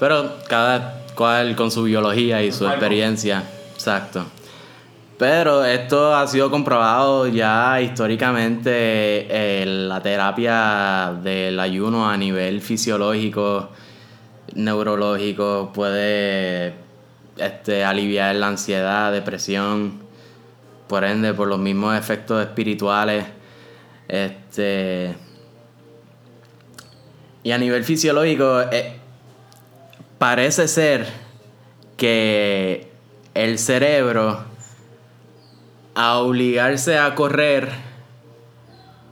Pero 0.00 0.38
cada 0.48 1.04
cual 1.14 1.54
con 1.54 1.70
su 1.70 1.84
biología 1.84 2.42
y 2.42 2.50
su 2.50 2.66
experiencia. 2.66 3.44
Exacto. 3.74 4.24
Pero 5.18 5.64
esto 5.64 6.16
ha 6.16 6.26
sido 6.26 6.50
comprobado 6.50 7.28
ya 7.28 7.80
históricamente, 7.80 8.72
eh, 8.72 9.64
la 9.66 10.02
terapia 10.02 11.14
del 11.22 11.60
ayuno 11.60 12.08
a 12.10 12.16
nivel 12.16 12.60
fisiológico, 12.60 13.68
neurológico, 14.54 15.70
puede 15.72 16.81
este, 17.36 17.84
aliviar 17.84 18.34
la 18.36 18.48
ansiedad, 18.48 19.12
depresión, 19.12 20.00
por 20.88 21.04
ende, 21.04 21.32
por 21.34 21.48
los 21.48 21.58
mismos 21.58 21.96
efectos 21.96 22.42
espirituales. 22.42 23.24
Este, 24.08 25.14
y 27.42 27.50
a 27.50 27.58
nivel 27.58 27.84
fisiológico, 27.84 28.60
eh, 28.70 28.98
parece 30.18 30.68
ser 30.68 31.06
que 31.96 32.90
el 33.34 33.58
cerebro, 33.58 34.44
a 35.94 36.18
obligarse 36.18 36.98
a 36.98 37.14
correr 37.14 37.70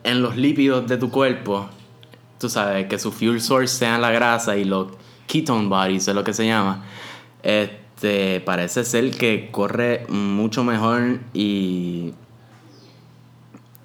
en 0.04 0.22
los 0.22 0.36
lípidos 0.36 0.86
de 0.86 0.96
tu 0.96 1.10
cuerpo, 1.10 1.68
tú 2.38 2.48
sabes, 2.48 2.86
que 2.86 2.98
su 2.98 3.12
fuel 3.12 3.40
source 3.40 3.74
sea 3.74 3.98
la 3.98 4.10
grasa 4.10 4.56
y 4.56 4.64
los 4.64 4.88
ketone 5.26 5.68
bodies 5.68 6.08
es 6.08 6.14
lo 6.14 6.24
que 6.24 6.32
se 6.32 6.46
llama, 6.46 6.84
este, 8.00 8.40
parece 8.40 8.82
ser 8.84 9.10
que 9.10 9.50
corre 9.50 10.06
mucho 10.08 10.64
mejor 10.64 11.18
y 11.34 12.14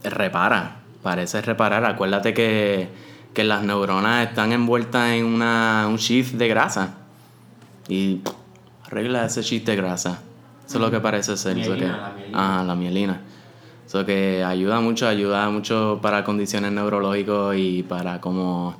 repara, 0.06 0.78
parece 1.04 1.42
reparar. 1.42 1.84
Acuérdate 1.84 2.34
que, 2.34 2.88
que 3.34 3.44
las 3.44 3.64
neuronas 3.64 4.26
están 4.30 4.54
envueltas 4.54 5.10
en 5.12 5.26
una, 5.26 5.86
un 5.90 5.98
shift 5.98 6.36
de 6.36 6.48
grasa 6.48 6.96
y 7.90 8.22
arregla 8.86 9.26
ese 9.26 9.42
shift 9.42 9.66
de 9.66 9.76
grasa. 9.76 10.22
Eso 10.66 10.78
es 10.78 10.82
lo 10.82 10.90
que 10.90 11.02
parece 11.02 11.36
ser. 11.36 11.56
Mielina, 11.58 11.76
que- 11.78 11.86
la 11.86 12.14
mielina. 12.16 12.40
Ajá, 12.56 12.64
la 12.64 12.76
mielina. 12.76 13.22
Eso 13.86 14.06
que 14.06 14.44
ayuda 14.46 14.80
mucho, 14.80 15.08
ayuda 15.10 15.50
mucho 15.50 16.00
para 16.02 16.24
condiciones 16.24 16.72
neurológicas 16.72 17.56
y 17.58 17.84
para 17.84 18.22
como... 18.22 18.78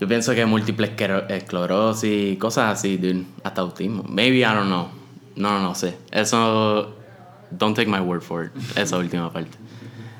Yo 0.00 0.06
pienso 0.06 0.34
que 0.34 0.46
múltiple 0.46 0.94
esclerosis, 1.28 2.38
cosas 2.38 2.78
así, 2.78 2.96
dude. 2.96 3.24
Hasta 3.42 3.62
autismo. 3.62 4.04
Maybe, 4.08 4.38
I 4.38 4.42
don't 4.44 4.66
know. 4.66 4.88
No, 5.36 5.52
no, 5.52 5.60
no 5.60 5.74
sé. 5.74 5.96
Eso... 6.10 6.94
Don't 7.50 7.74
take 7.74 7.88
my 7.88 8.00
word 8.00 8.20
for 8.20 8.44
it. 8.44 8.52
Esa 8.76 8.96
última 8.96 9.32
parte. 9.32 9.56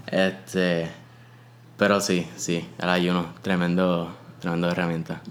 Este... 0.07 0.91
Pero 1.77 2.01
sí, 2.01 2.27
sí. 2.37 2.67
El 2.79 2.89
ayuno. 2.89 3.35
Tremendo, 3.43 4.13
tremendo 4.41 4.69
herramienta. 4.69 5.23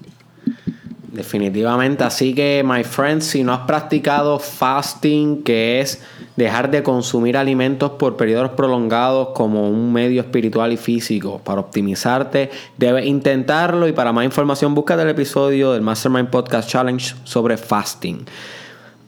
Definitivamente. 1.17 2.03
Así 2.03 2.35
que, 2.35 2.63
my 2.63 2.83
friends, 2.83 3.25
si 3.25 3.43
no 3.43 3.51
has 3.51 3.61
practicado 3.61 4.37
fasting, 4.37 5.41
que 5.41 5.81
es 5.81 5.99
dejar 6.35 6.69
de 6.69 6.83
consumir 6.83 7.35
alimentos 7.35 7.89
por 7.93 8.15
periodos 8.15 8.51
prolongados 8.51 9.29
como 9.29 9.67
un 9.67 9.91
medio 9.91 10.21
espiritual 10.21 10.71
y 10.71 10.77
físico 10.77 11.41
para 11.43 11.59
optimizarte, 11.59 12.51
debes 12.77 13.07
intentarlo 13.07 13.87
y 13.87 13.93
para 13.93 14.13
más 14.13 14.25
información 14.25 14.75
busca 14.75 14.93
el 14.93 15.09
episodio 15.09 15.71
del 15.71 15.81
Mastermind 15.81 16.29
Podcast 16.29 16.69
Challenge 16.69 17.15
sobre 17.23 17.57
fasting. 17.57 18.23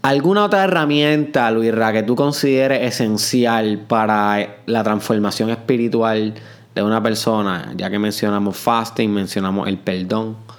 ¿Alguna 0.01 0.45
otra 0.45 0.63
herramienta, 0.63 1.51
Luisra, 1.51 1.93
que 1.93 2.01
tú 2.01 2.15
consideres 2.15 2.81
esencial 2.81 3.85
para 3.87 4.61
la 4.65 4.83
transformación 4.83 5.51
espiritual 5.51 6.33
de 6.73 6.81
una 6.81 7.03
persona? 7.03 7.71
Ya 7.77 7.91
que 7.91 7.99
mencionamos 7.99 8.57
fasting, 8.57 9.11
mencionamos 9.11 9.67
el 9.67 9.77
perdón. 9.77 10.49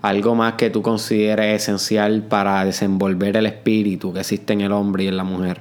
¿Algo 0.00 0.34
más 0.34 0.54
que 0.54 0.70
tú 0.70 0.80
consideres 0.80 1.62
esencial 1.62 2.22
para 2.22 2.64
desenvolver 2.64 3.36
el 3.36 3.46
espíritu 3.46 4.12
que 4.12 4.20
existe 4.20 4.52
en 4.52 4.60
el 4.60 4.72
hombre 4.72 5.04
y 5.04 5.08
en 5.08 5.16
la 5.16 5.24
mujer? 5.24 5.60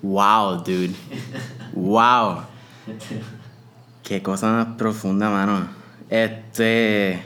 Wow, 0.00 0.62
dude. 0.64 0.94
Wow. 1.74 2.42
Qué 4.02 4.22
cosa 4.22 4.50
más 4.52 4.76
profunda, 4.76 5.28
mano. 5.28 5.66
Este. 6.08 7.22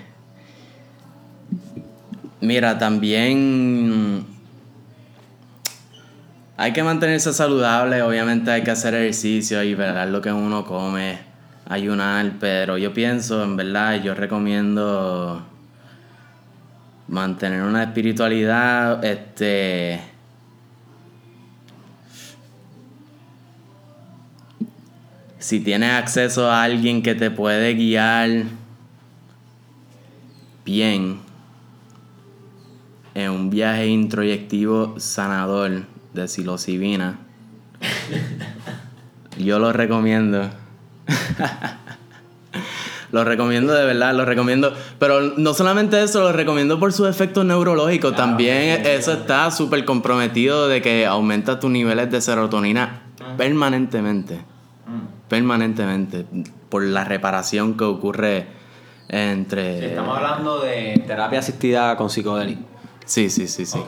Mira, 2.40 2.78
también. 2.78 4.26
Hay 6.56 6.72
que 6.72 6.82
mantenerse 6.82 7.32
saludable, 7.32 8.02
obviamente 8.02 8.50
hay 8.50 8.64
que 8.64 8.72
hacer 8.72 8.92
ejercicio 8.94 9.62
y 9.62 9.74
ver 9.74 10.08
lo 10.08 10.20
que 10.20 10.32
uno 10.32 10.64
come, 10.64 11.27
ayunar, 11.68 12.32
pero 12.40 12.78
yo 12.78 12.94
pienso, 12.94 13.44
en 13.44 13.56
verdad, 13.56 14.02
yo 14.02 14.14
recomiendo 14.14 15.44
mantener 17.08 17.62
una 17.62 17.84
espiritualidad, 17.84 19.04
este 19.04 20.00
si 25.38 25.60
tienes 25.60 25.92
acceso 25.92 26.50
a 26.50 26.62
alguien 26.62 27.02
que 27.02 27.14
te 27.14 27.30
puede 27.30 27.74
guiar 27.74 28.44
bien 30.64 31.20
en 33.14 33.30
un 33.30 33.48
viaje 33.48 33.86
introyectivo 33.86 34.98
sanador 34.98 35.86
de 36.12 36.28
psilocibina, 36.28 37.18
yo 39.38 39.58
lo 39.58 39.72
recomiendo. 39.72 40.50
lo 43.12 43.24
recomiendo 43.24 43.72
de 43.72 43.84
verdad, 43.84 44.14
lo 44.14 44.24
recomiendo. 44.24 44.72
Pero 44.98 45.20
no 45.36 45.54
solamente 45.54 46.02
eso, 46.02 46.22
lo 46.22 46.32
recomiendo 46.32 46.78
por 46.78 46.92
sus 46.92 47.08
efectos 47.08 47.44
neurológicos. 47.44 48.14
También 48.14 48.86
eso 48.86 49.12
está 49.12 49.50
súper 49.50 49.84
comprometido 49.84 50.68
de 50.68 50.82
que 50.82 51.06
aumenta 51.06 51.60
tus 51.60 51.70
niveles 51.70 52.10
de 52.10 52.20
serotonina 52.20 53.02
permanentemente 53.36 54.40
permanentemente 55.28 56.26
por 56.68 56.82
la 56.82 57.04
reparación 57.04 57.76
que 57.76 57.84
ocurre 57.84 58.46
entre... 59.08 59.90
estamos 59.90 60.16
hablando 60.16 60.60
de 60.60 61.02
terapia 61.06 61.38
asistida 61.38 61.96
con 61.96 62.10
psicodélico. 62.10 62.62
Sí, 63.04 63.30
sí, 63.30 63.46
sí, 63.46 63.64
sí. 63.64 63.78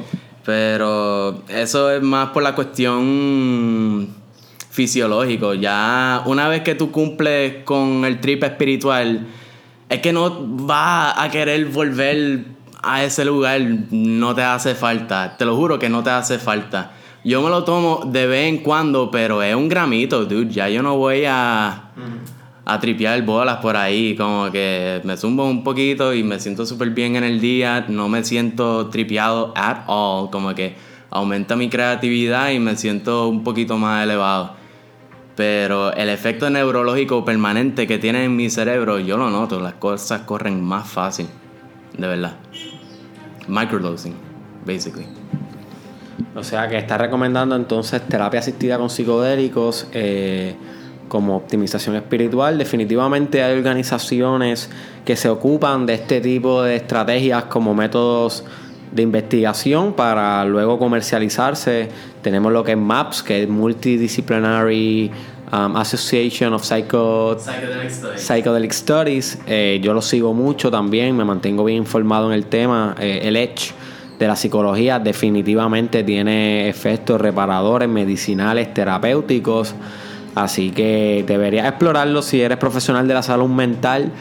Pero 0.44 1.42
eso 1.48 1.90
es 1.90 2.02
más 2.02 2.30
por 2.30 2.42
la 2.42 2.54
cuestión 2.54 4.08
fisiológico. 4.80 5.52
Ya 5.52 6.22
una 6.24 6.48
vez 6.48 6.62
que 6.62 6.74
tú 6.74 6.90
cumples 6.90 7.64
con 7.64 8.06
el 8.06 8.18
trip 8.18 8.42
espiritual, 8.44 9.26
es 9.90 10.00
que 10.00 10.10
no 10.10 10.38
vas 10.40 11.14
a 11.18 11.28
querer 11.28 11.66
volver 11.66 12.44
a 12.82 13.04
ese 13.04 13.26
lugar. 13.26 13.60
No 13.90 14.34
te 14.34 14.42
hace 14.42 14.74
falta. 14.74 15.36
Te 15.36 15.44
lo 15.44 15.54
juro 15.54 15.78
que 15.78 15.90
no 15.90 16.02
te 16.02 16.08
hace 16.08 16.38
falta. 16.38 16.92
Yo 17.24 17.42
me 17.42 17.50
lo 17.50 17.62
tomo 17.64 18.04
de 18.06 18.26
vez 18.26 18.48
en 18.48 18.58
cuando, 18.58 19.10
pero 19.10 19.42
es 19.42 19.54
un 19.54 19.68
gramito, 19.68 20.24
dude. 20.24 20.50
Ya 20.50 20.70
yo 20.70 20.82
no 20.82 20.96
voy 20.96 21.26
a, 21.26 21.90
a 22.64 22.80
tripear 22.80 23.20
bolas 23.22 23.58
por 23.58 23.76
ahí. 23.76 24.16
Como 24.16 24.50
que 24.50 25.02
me 25.04 25.18
zumbo 25.18 25.44
un 25.44 25.62
poquito 25.62 26.14
y 26.14 26.22
me 26.22 26.40
siento 26.40 26.64
súper 26.64 26.88
bien 26.88 27.16
en 27.16 27.24
el 27.24 27.38
día. 27.38 27.84
No 27.86 28.08
me 28.08 28.24
siento 28.24 28.86
tripeado 28.88 29.52
at 29.54 29.80
all. 29.88 30.30
Como 30.30 30.54
que 30.54 30.74
aumenta 31.10 31.54
mi 31.54 31.68
creatividad 31.68 32.50
y 32.50 32.58
me 32.58 32.76
siento 32.76 33.28
un 33.28 33.44
poquito 33.44 33.76
más 33.76 34.04
elevado. 34.04 34.59
Pero 35.36 35.92
el 35.92 36.08
efecto 36.08 36.50
neurológico 36.50 37.24
permanente 37.24 37.86
que 37.86 37.98
tiene 37.98 38.24
en 38.24 38.36
mi 38.36 38.50
cerebro, 38.50 38.98
yo 38.98 39.16
lo 39.16 39.30
noto. 39.30 39.60
Las 39.60 39.74
cosas 39.74 40.22
corren 40.22 40.62
más 40.62 40.88
fácil. 40.88 41.28
De 41.96 42.06
verdad. 42.06 42.36
Microdosing, 43.48 44.14
basically. 44.64 45.06
O 46.34 46.44
sea 46.44 46.68
que 46.68 46.78
está 46.78 46.98
recomendando 46.98 47.56
entonces 47.56 48.02
terapia 48.02 48.40
asistida 48.40 48.78
con 48.78 48.90
psicodélicos 48.90 49.88
eh, 49.92 50.54
como 51.08 51.36
optimización 51.36 51.96
espiritual. 51.96 52.56
Definitivamente 52.56 53.42
hay 53.42 53.56
organizaciones 53.56 54.70
que 55.04 55.16
se 55.16 55.28
ocupan 55.28 55.86
de 55.86 55.94
este 55.94 56.20
tipo 56.20 56.62
de 56.62 56.76
estrategias 56.76 57.44
como 57.44 57.74
métodos 57.74 58.44
de 58.92 59.02
investigación 59.02 59.94
para 59.94 60.44
luego 60.44 60.78
comercializarse. 60.78 61.88
Tenemos 62.22 62.52
lo 62.52 62.62
que 62.62 62.72
es 62.72 62.78
MAPS, 62.78 63.22
que 63.22 63.42
es 63.42 63.48
Multidisciplinary 63.48 65.10
um, 65.52 65.76
Association 65.76 66.52
of 66.52 66.62
Psychedelic 66.62 68.72
Studies. 68.72 69.38
Eh, 69.46 69.80
yo 69.82 69.94
lo 69.94 70.02
sigo 70.02 70.34
mucho 70.34 70.70
también, 70.70 71.16
me 71.16 71.24
mantengo 71.24 71.64
bien 71.64 71.78
informado 71.78 72.28
en 72.28 72.34
el 72.34 72.46
tema. 72.46 72.94
Eh, 73.00 73.20
el 73.22 73.36
Edge 73.36 73.72
de 74.18 74.26
la 74.26 74.36
psicología 74.36 74.98
definitivamente 74.98 76.04
tiene 76.04 76.68
efectos 76.68 77.18
reparadores, 77.20 77.88
medicinales, 77.88 78.74
terapéuticos. 78.74 79.74
Así 80.34 80.70
que 80.70 81.24
deberías 81.26 81.66
explorarlo 81.66 82.22
si 82.22 82.40
eres 82.40 82.58
profesional 82.58 83.08
de 83.08 83.14
la 83.14 83.22
salud 83.22 83.48
mental 83.48 84.12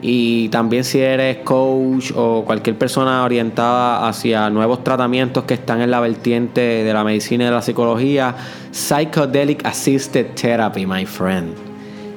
y 0.00 0.48
también 0.50 0.84
si 0.84 1.00
eres 1.00 1.38
coach 1.38 2.12
o 2.14 2.44
cualquier 2.44 2.76
persona 2.76 3.24
orientada 3.24 4.08
hacia 4.08 4.48
nuevos 4.50 4.84
tratamientos 4.84 5.44
que 5.44 5.54
están 5.54 5.80
en 5.80 5.90
la 5.90 6.00
vertiente 6.00 6.60
de 6.60 6.92
la 6.92 7.04
medicina 7.04 7.44
y 7.44 7.46
de 7.46 7.52
la 7.52 7.62
psicología. 7.62 8.34
Psychedelic 8.70 9.64
Assisted 9.64 10.34
Therapy, 10.34 10.86
my 10.86 11.04
friend. 11.04 11.54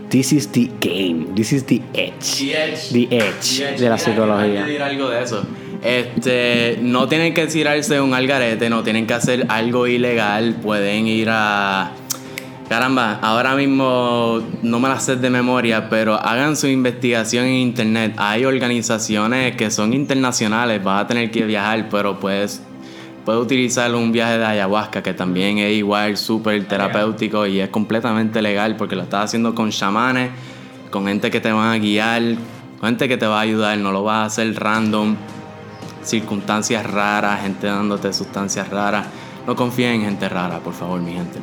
This 0.10 0.34
is 0.34 0.52
the 0.52 0.70
game. 0.82 1.34
This 1.36 1.54
is 1.54 1.66
the 1.66 1.82
edge. 1.94 2.40
The 2.92 3.08
edge, 3.10 3.78
de 3.80 3.90
la 3.90 3.98
psicología. 3.98 4.66
algo 4.86 5.10
de 5.10 5.24
eso. 5.24 5.42
Este, 5.82 6.78
no 6.82 7.08
tienen 7.08 7.34
que 7.34 7.48
tirarse 7.48 8.00
un 8.02 8.14
algarete, 8.14 8.70
no 8.70 8.84
tienen 8.84 9.08
que 9.08 9.14
hacer 9.14 9.46
algo 9.50 9.88
ilegal, 9.88 10.56
pueden 10.62 11.08
ir 11.08 11.30
a... 11.32 11.94
Caramba, 12.72 13.20
ahora 13.22 13.54
mismo 13.58 14.42
no 14.62 14.80
me 14.80 14.88
la 14.88 14.98
sé 14.98 15.18
de 15.18 15.30
memoria, 15.30 15.90
pero 15.90 16.16
hagan 16.16 16.56
su 16.56 16.68
investigación 16.68 17.44
en 17.44 17.56
internet. 17.56 18.14
Hay 18.16 18.46
organizaciones 18.46 19.58
que 19.58 19.70
son 19.70 19.92
internacionales, 19.92 20.82
vas 20.82 21.04
a 21.04 21.08
tener 21.08 21.30
que 21.32 21.46
viajar, 21.46 21.90
pero 21.90 22.18
puedes, 22.18 22.64
puedes 23.26 23.42
utilizar 23.42 23.94
un 23.94 24.14
viaje 24.14 24.38
de 24.38 24.46
ayahuasca 24.46 25.04
que 25.04 25.14
también 25.14 25.58
es 25.58 25.74
igual 25.74 26.16
súper 26.16 26.66
terapéutico 26.66 27.46
y 27.46 27.60
es 27.60 27.68
completamente 27.68 28.42
legal 28.42 28.78
porque 28.78 28.96
lo 28.96 29.02
estás 29.02 29.26
haciendo 29.26 29.54
con 29.54 29.70
chamanes, 29.70 30.32
con 30.92 31.06
gente 31.06 31.30
que 31.30 31.42
te 31.42 31.52
van 31.52 31.74
a 31.74 31.78
guiar, 31.78 32.22
con 32.80 32.88
gente 32.88 33.10
que 33.10 33.18
te 33.18 33.28
va 33.28 33.40
a 33.40 33.42
ayudar, 33.42 33.78
no 33.80 33.92
lo 33.92 34.06
vas 34.06 34.20
a 34.20 34.26
hacer 34.28 34.58
random 34.58 35.18
circunstancias 36.04 36.90
raras, 36.90 37.42
gente 37.42 37.68
dándote 37.68 38.14
sustancias 38.14 38.70
raras. 38.70 39.08
No 39.46 39.58
confíen 39.58 39.96
en 39.96 40.02
gente 40.04 40.30
rara, 40.30 40.60
por 40.60 40.74
favor, 40.74 41.02
mi 41.02 41.12
gente. 41.12 41.40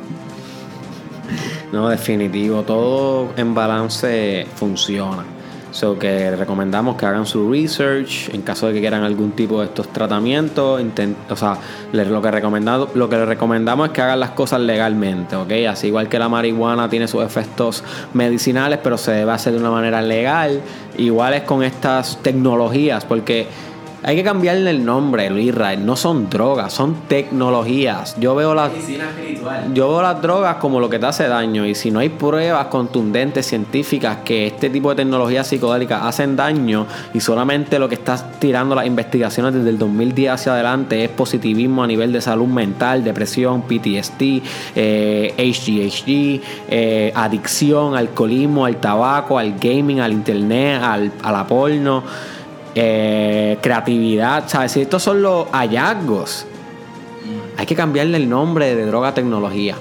No, 1.71 1.89
definitivo, 1.89 2.63
todo 2.63 3.29
en 3.37 3.53
balance 3.53 4.47
funciona. 4.55 5.23
So 5.71 5.99
que 5.99 6.35
recomendamos 6.35 6.95
que 6.97 7.05
hagan 7.05 7.27
su 7.27 7.51
research 7.51 8.33
en 8.33 8.41
caso 8.41 8.67
de 8.67 8.73
que 8.73 8.79
quieran 8.79 9.03
algún 9.03 9.31
tipo 9.33 9.59
de 9.59 9.67
estos 9.67 9.87
tratamientos. 9.89 10.81
o 11.29 11.35
sea, 11.35 11.57
lo 11.93 12.21
que, 12.21 12.31
recomendado, 12.31 12.89
lo 12.95 13.07
que 13.07 13.17
les 13.17 13.27
recomendamos 13.27 13.89
es 13.89 13.93
que 13.93 14.01
hagan 14.01 14.19
las 14.19 14.31
cosas 14.31 14.61
legalmente, 14.61 15.35
¿ok? 15.35 15.51
Así 15.69 15.87
igual 15.87 16.09
que 16.09 16.17
la 16.17 16.27
marihuana 16.27 16.89
tiene 16.89 17.07
sus 17.07 17.23
efectos 17.23 17.83
medicinales, 18.13 18.79
pero 18.81 18.97
se 18.97 19.11
debe 19.11 19.31
hacer 19.31 19.53
de 19.53 19.59
una 19.59 19.69
manera 19.69 20.01
legal. 20.01 20.59
Igual 20.97 21.35
es 21.35 21.43
con 21.43 21.61
estas 21.61 22.17
tecnologías, 22.23 23.05
porque 23.05 23.47
Hay 24.01 24.15
que 24.15 24.23
cambiarle 24.23 24.69
el 24.69 24.85
nombre, 24.85 25.29
Luis 25.29 25.53
Rael. 25.53 25.85
No 25.85 25.97
son 25.97 26.29
drogas, 26.29 26.71
son 26.71 26.95
tecnologías. 27.07 28.15
Yo 28.19 28.33
veo 28.33 28.55
las 28.55 28.71
yo 29.73 29.89
veo 29.89 30.01
las 30.01 30.21
drogas 30.21 30.55
como 30.55 30.79
lo 30.79 30.89
que 30.89 30.99
te 30.99 31.05
hace 31.05 31.27
daño 31.27 31.65
y 31.65 31.75
si 31.75 31.91
no 31.91 31.99
hay 31.99 32.09
pruebas 32.09 32.67
contundentes 32.67 33.45
científicas 33.45 34.19
que 34.23 34.47
este 34.47 34.69
tipo 34.69 34.89
de 34.89 34.97
tecnologías 34.97 35.47
psicodélicas 35.47 36.03
hacen 36.03 36.35
daño 36.35 36.85
y 37.13 37.19
solamente 37.19 37.77
lo 37.77 37.89
que 37.89 37.95
estás 37.95 38.39
tirando 38.39 38.75
las 38.75 38.85
investigaciones 38.85 39.53
desde 39.53 39.69
el 39.69 39.77
2010 39.77 40.31
hacia 40.31 40.53
adelante 40.53 41.03
es 41.03 41.09
positivismo 41.09 41.83
a 41.83 41.87
nivel 41.87 42.13
de 42.13 42.21
salud 42.21 42.47
mental, 42.47 43.03
depresión, 43.03 43.63
PTSD, 43.63 44.41
eh, 44.75 45.33
HGHD, 45.37 46.41
eh, 46.69 47.11
adicción, 47.15 47.95
alcoholismo, 47.95 48.65
al 48.65 48.77
tabaco, 48.77 49.37
al 49.37 49.57
gaming, 49.59 49.99
al 49.99 50.13
internet, 50.13 50.81
al, 50.81 51.11
a 51.21 51.31
la 51.31 51.45
porno 51.45 52.03
eh, 52.81 53.57
creatividad, 53.61 54.47
¿sabes? 54.47 54.71
Si 54.71 54.81
estos 54.81 55.03
son 55.03 55.21
los 55.21 55.47
hallazgos, 55.51 56.45
hay 57.57 57.65
que 57.65 57.75
cambiarle 57.75 58.15
el 58.15 58.29
nombre 58.29 58.73
de 58.73 58.85
droga 58.85 59.13
tecnología. 59.13 59.75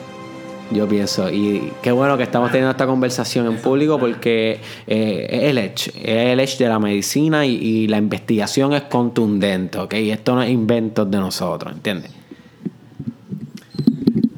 Yo 0.72 0.88
pienso, 0.88 1.30
y 1.30 1.72
qué 1.80 1.92
bueno 1.92 2.16
que 2.16 2.24
estamos 2.24 2.50
teniendo 2.50 2.72
esta 2.72 2.86
conversación 2.86 3.46
en 3.46 3.58
público 3.58 4.00
porque 4.00 4.60
eh, 4.88 5.26
es 5.30 5.42
el 5.44 5.58
edge, 5.58 5.92
es 5.94 6.32
el 6.32 6.40
edge 6.40 6.58
de 6.58 6.68
la 6.68 6.80
medicina 6.80 7.46
y, 7.46 7.86
la 7.86 7.98
investigación 7.98 8.74
es 8.74 8.82
contundente, 8.82 9.78
¿ok? 9.78 9.94
Esto 9.94 10.34
no 10.34 10.42
es 10.42 10.50
inventos 10.50 11.08
de 11.08 11.18
nosotros, 11.18 11.72
¿entiendes? 11.72 12.10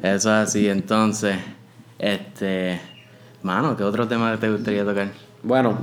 Eso 0.03 0.29
es 0.29 0.49
así, 0.49 0.69
entonces, 0.69 1.35
este, 1.97 2.79
mano, 3.41 3.75
¿qué 3.75 3.83
otro 3.83 4.07
tema 4.07 4.37
te 4.37 4.49
gustaría 4.51 4.85
tocar? 4.85 5.09
Bueno, 5.41 5.79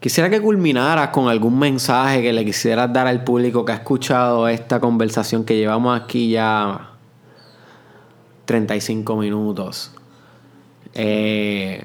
Quisiera 0.00 0.30
que 0.30 0.40
culminaras 0.40 1.08
con 1.08 1.28
algún 1.28 1.58
mensaje 1.58 2.22
que 2.22 2.32
le 2.32 2.44
quisieras 2.44 2.92
dar 2.92 3.08
al 3.08 3.24
público 3.24 3.64
que 3.64 3.72
ha 3.72 3.76
escuchado 3.76 4.46
esta 4.48 4.78
conversación 4.78 5.44
que 5.44 5.56
llevamos 5.56 6.00
aquí 6.00 6.30
ya 6.30 6.92
35 8.44 9.16
minutos. 9.16 9.90
Eh, 10.94 11.84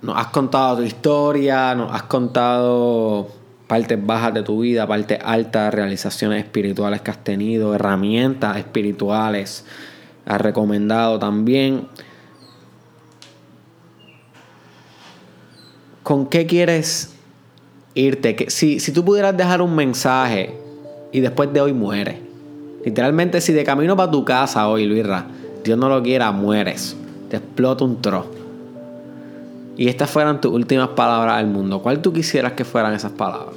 nos 0.00 0.16
has 0.16 0.28
contado 0.28 0.78
tu 0.78 0.82
historia, 0.84 1.74
nos 1.74 1.92
has 1.92 2.04
contado 2.04 3.28
partes 3.66 4.04
bajas 4.04 4.32
de 4.32 4.42
tu 4.42 4.60
vida, 4.60 4.86
partes 4.86 5.18
altas, 5.22 5.74
realizaciones 5.74 6.44
espirituales 6.44 7.02
que 7.02 7.10
has 7.10 7.22
tenido, 7.22 7.74
herramientas 7.74 8.56
espirituales. 8.56 9.66
Has 10.24 10.40
recomendado 10.40 11.18
también. 11.18 11.88
¿Con 16.06 16.26
qué 16.26 16.46
quieres 16.46 17.16
irte? 17.94 18.36
Que, 18.36 18.48
si, 18.48 18.78
si 18.78 18.92
tú 18.92 19.04
pudieras 19.04 19.36
dejar 19.36 19.60
un 19.60 19.74
mensaje 19.74 20.56
y 21.10 21.18
después 21.18 21.52
de 21.52 21.60
hoy 21.60 21.72
mueres. 21.72 22.18
Literalmente, 22.84 23.40
si 23.40 23.52
de 23.52 23.64
camino 23.64 23.96
para 23.96 24.12
tu 24.12 24.24
casa 24.24 24.68
hoy, 24.68 24.86
Luisra, 24.86 25.26
Dios 25.64 25.76
no 25.76 25.88
lo 25.88 26.00
quiera, 26.04 26.30
mueres. 26.30 26.96
Te 27.28 27.38
explota 27.38 27.82
un 27.82 28.00
tro. 28.00 28.24
Y 29.76 29.88
estas 29.88 30.08
fueran 30.08 30.40
tus 30.40 30.52
últimas 30.52 30.90
palabras 30.90 31.38
al 31.38 31.48
mundo. 31.48 31.82
¿Cuál 31.82 32.00
tú 32.00 32.12
quisieras 32.12 32.52
que 32.52 32.64
fueran 32.64 32.94
esas 32.94 33.10
palabras? 33.10 33.56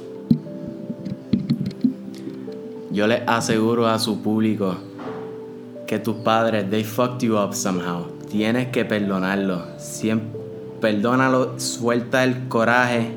Yo 2.90 3.06
les 3.06 3.22
aseguro 3.28 3.86
a 3.86 3.96
su 4.00 4.22
público 4.22 4.74
que 5.86 6.00
tus 6.00 6.16
padres, 6.16 6.68
they 6.68 6.82
fucked 6.82 7.20
you 7.20 7.36
up 7.36 7.54
somehow. 7.54 8.08
Tienes 8.28 8.70
que 8.70 8.84
perdonarlo. 8.84 9.62
Siempre 9.78 10.39
perdónalo, 10.80 11.58
suelta 11.58 12.24
el 12.24 12.48
coraje. 12.48 13.16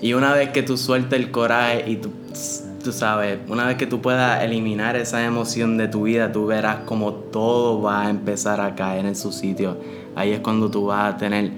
Y 0.00 0.14
una 0.14 0.32
vez 0.32 0.50
que 0.50 0.62
tú 0.62 0.76
sueltes 0.76 1.18
el 1.18 1.30
coraje 1.30 1.84
y 1.88 1.96
tú, 1.96 2.10
tú 2.82 2.92
sabes, 2.92 3.38
una 3.48 3.66
vez 3.66 3.76
que 3.76 3.86
tú 3.86 4.00
puedas 4.00 4.42
eliminar 4.42 4.96
esa 4.96 5.24
emoción 5.24 5.76
de 5.76 5.88
tu 5.88 6.04
vida, 6.04 6.32
tú 6.32 6.46
verás 6.46 6.78
como 6.84 7.12
todo 7.12 7.80
va 7.80 8.06
a 8.06 8.10
empezar 8.10 8.60
a 8.60 8.74
caer 8.74 9.06
en 9.06 9.14
su 9.14 9.32
sitio. 9.32 9.76
Ahí 10.16 10.32
es 10.32 10.40
cuando 10.40 10.70
tú 10.70 10.86
vas 10.86 11.14
a 11.14 11.16
tener 11.16 11.52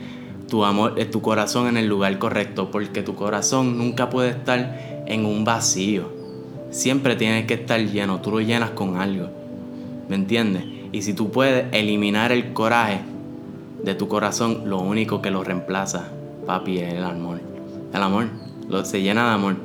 tu 0.49 0.65
amor, 0.65 0.95
eh, 0.97 1.07
tu 1.07 1.23
corazón 1.23 1.69
en 1.69 1.77
el 1.77 1.87
lugar 1.87 2.19
correcto, 2.19 2.71
porque 2.71 3.03
tu 3.03 3.15
corazón 3.15 3.79
nunca 3.79 4.11
puede 4.11 4.31
estar 4.31 5.05
en 5.07 5.25
un 5.25 5.45
vacío. 5.45 6.13
Siempre 6.71 7.17
tiene 7.17 7.47
que 7.47 7.55
estar 7.55 7.81
lleno, 7.81 8.21
tú 8.21 8.31
lo 8.31 8.41
llenas 8.41 8.71
con 8.71 8.97
algo. 8.97 9.29
¿Me 10.09 10.17
entiendes? 10.17 10.65
Y 10.93 11.03
si 11.03 11.15
tú 11.15 11.31
puedes 11.31 11.67
eliminar 11.73 12.31
el 12.31 12.53
coraje, 12.53 13.01
de 13.85 13.95
tu 13.95 14.09
corazón, 14.09 14.63
lo 14.65 14.81
único 14.81 15.21
que 15.21 15.31
lo 15.31 15.45
reemplaza, 15.45 16.09
papi, 16.47 16.79
es 16.79 16.95
el 16.95 17.05
amor. 17.05 17.41
El 17.93 18.03
amor, 18.03 18.27
lo, 18.69 18.85
se 18.85 19.03
llena 19.03 19.29
de 19.29 19.35
amor. 19.35 19.57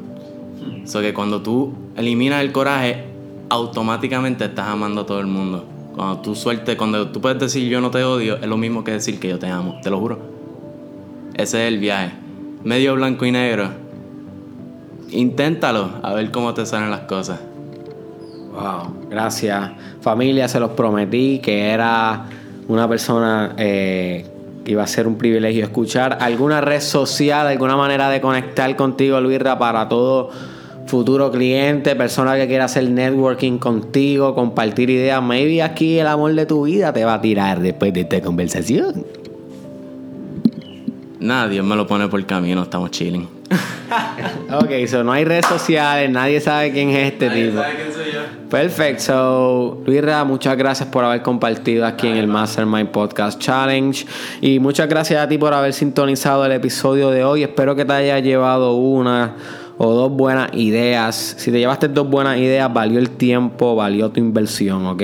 So 0.85 1.01
que 1.01 1.13
cuando 1.13 1.41
tú 1.41 1.73
eliminas 1.95 2.41
el 2.41 2.51
coraje, 2.51 3.05
automáticamente 3.49 4.45
estás 4.45 4.67
amando 4.67 5.01
a 5.01 5.05
todo 5.05 5.19
el 5.19 5.27
mundo. 5.27 5.65
Cuando 5.95 6.19
tú 6.19 6.35
sueltes, 6.35 6.75
cuando 6.75 7.09
tú 7.09 7.21
puedes 7.21 7.39
decir 7.39 7.67
yo 7.69 7.81
no 7.81 7.91
te 7.91 8.03
odio, 8.03 8.37
es 8.37 8.47
lo 8.47 8.57
mismo 8.57 8.83
que 8.83 8.91
decir 8.91 9.19
que 9.19 9.29
yo 9.29 9.39
te 9.39 9.47
amo, 9.47 9.79
te 9.81 9.89
lo 9.89 9.99
juro. 9.99 10.19
Ese 11.35 11.65
es 11.65 11.73
el 11.73 11.79
viaje. 11.79 12.11
Medio 12.63 12.95
blanco 12.95 13.25
y 13.25 13.31
negro. 13.31 13.69
Inténtalo, 15.11 15.89
a 16.03 16.13
ver 16.13 16.29
cómo 16.31 16.53
te 16.53 16.65
salen 16.65 16.91
las 16.91 17.01
cosas. 17.01 17.39
Wow, 18.51 19.07
gracias. 19.09 19.71
Familia, 20.01 20.47
se 20.47 20.59
los 20.59 20.71
prometí 20.71 21.39
que 21.39 21.69
era 21.69 22.25
una 22.69 22.87
persona 22.87 23.55
eh, 23.57 24.25
que 24.63 24.71
iba 24.71 24.83
a 24.83 24.87
ser 24.87 25.07
un 25.07 25.17
privilegio 25.17 25.63
escuchar. 25.63 26.19
¿Alguna 26.21 26.61
red 26.61 26.79
social, 26.79 27.47
alguna 27.47 27.75
manera 27.75 28.09
de 28.09 28.21
conectar 28.21 28.73
contigo, 28.75 29.19
Luisra, 29.19 29.57
para 29.59 29.89
todo 29.89 30.29
futuro 30.85 31.31
cliente, 31.31 31.95
persona 31.95 32.35
que 32.35 32.47
quiera 32.47 32.65
hacer 32.65 32.89
networking 32.89 33.57
contigo, 33.57 34.35
compartir 34.35 34.91
ideas? 34.91 35.21
Maybe 35.21 35.63
aquí 35.63 35.99
el 35.99 36.07
amor 36.07 36.33
de 36.35 36.45
tu 36.45 36.63
vida 36.63 36.93
te 36.93 37.03
va 37.03 37.15
a 37.15 37.21
tirar 37.21 37.59
después 37.59 37.91
de 37.91 38.01
esta 38.01 38.21
conversación. 38.21 39.18
Nada, 41.19 41.49
Dios 41.49 41.65
me 41.65 41.75
lo 41.75 41.85
pone 41.85 42.07
por 42.07 42.19
el 42.19 42.25
camino, 42.25 42.63
estamos 42.63 42.91
chilling. 42.91 43.27
ok, 44.53 44.87
so 44.87 45.03
no 45.03 45.11
hay 45.11 45.25
redes 45.25 45.45
sociales, 45.47 46.09
nadie 46.09 46.39
sabe 46.39 46.71
quién 46.71 46.89
es 46.89 47.11
este 47.11 47.29
tipo. 47.29 47.59
Sabe 47.59 47.75
quién 47.75 47.93
soy 47.93 48.11
yo. 48.13 48.49
Perfecto. 48.49 49.03
So, 49.03 49.83
Luisra, 49.85 50.23
muchas 50.23 50.55
gracias 50.57 50.87
por 50.89 51.03
haber 51.03 51.21
compartido 51.21 51.85
aquí 51.85 52.07
en 52.07 52.17
el 52.17 52.27
Mastermind 52.27 52.89
Podcast 52.89 53.39
Challenge. 53.39 54.05
Y 54.41 54.59
muchas 54.59 54.87
gracias 54.87 55.21
a 55.21 55.27
ti 55.27 55.37
por 55.37 55.53
haber 55.53 55.73
sintonizado 55.73 56.45
el 56.45 56.53
episodio 56.53 57.09
de 57.09 57.23
hoy. 57.23 57.43
Espero 57.43 57.75
que 57.75 57.83
te 57.83 57.93
haya 57.93 58.19
llevado 58.19 58.75
una 58.75 59.35
o 59.81 59.93
dos 59.93 60.11
buenas 60.11 60.49
ideas. 60.53 61.35
Si 61.37 61.51
te 61.51 61.57
llevaste 61.57 61.87
dos 61.87 62.07
buenas 62.07 62.37
ideas, 62.37 62.71
valió 62.71 62.99
el 62.99 63.11
tiempo, 63.11 63.75
valió 63.75 64.09
tu 64.09 64.19
inversión, 64.19 64.85
¿ok? 64.85 65.01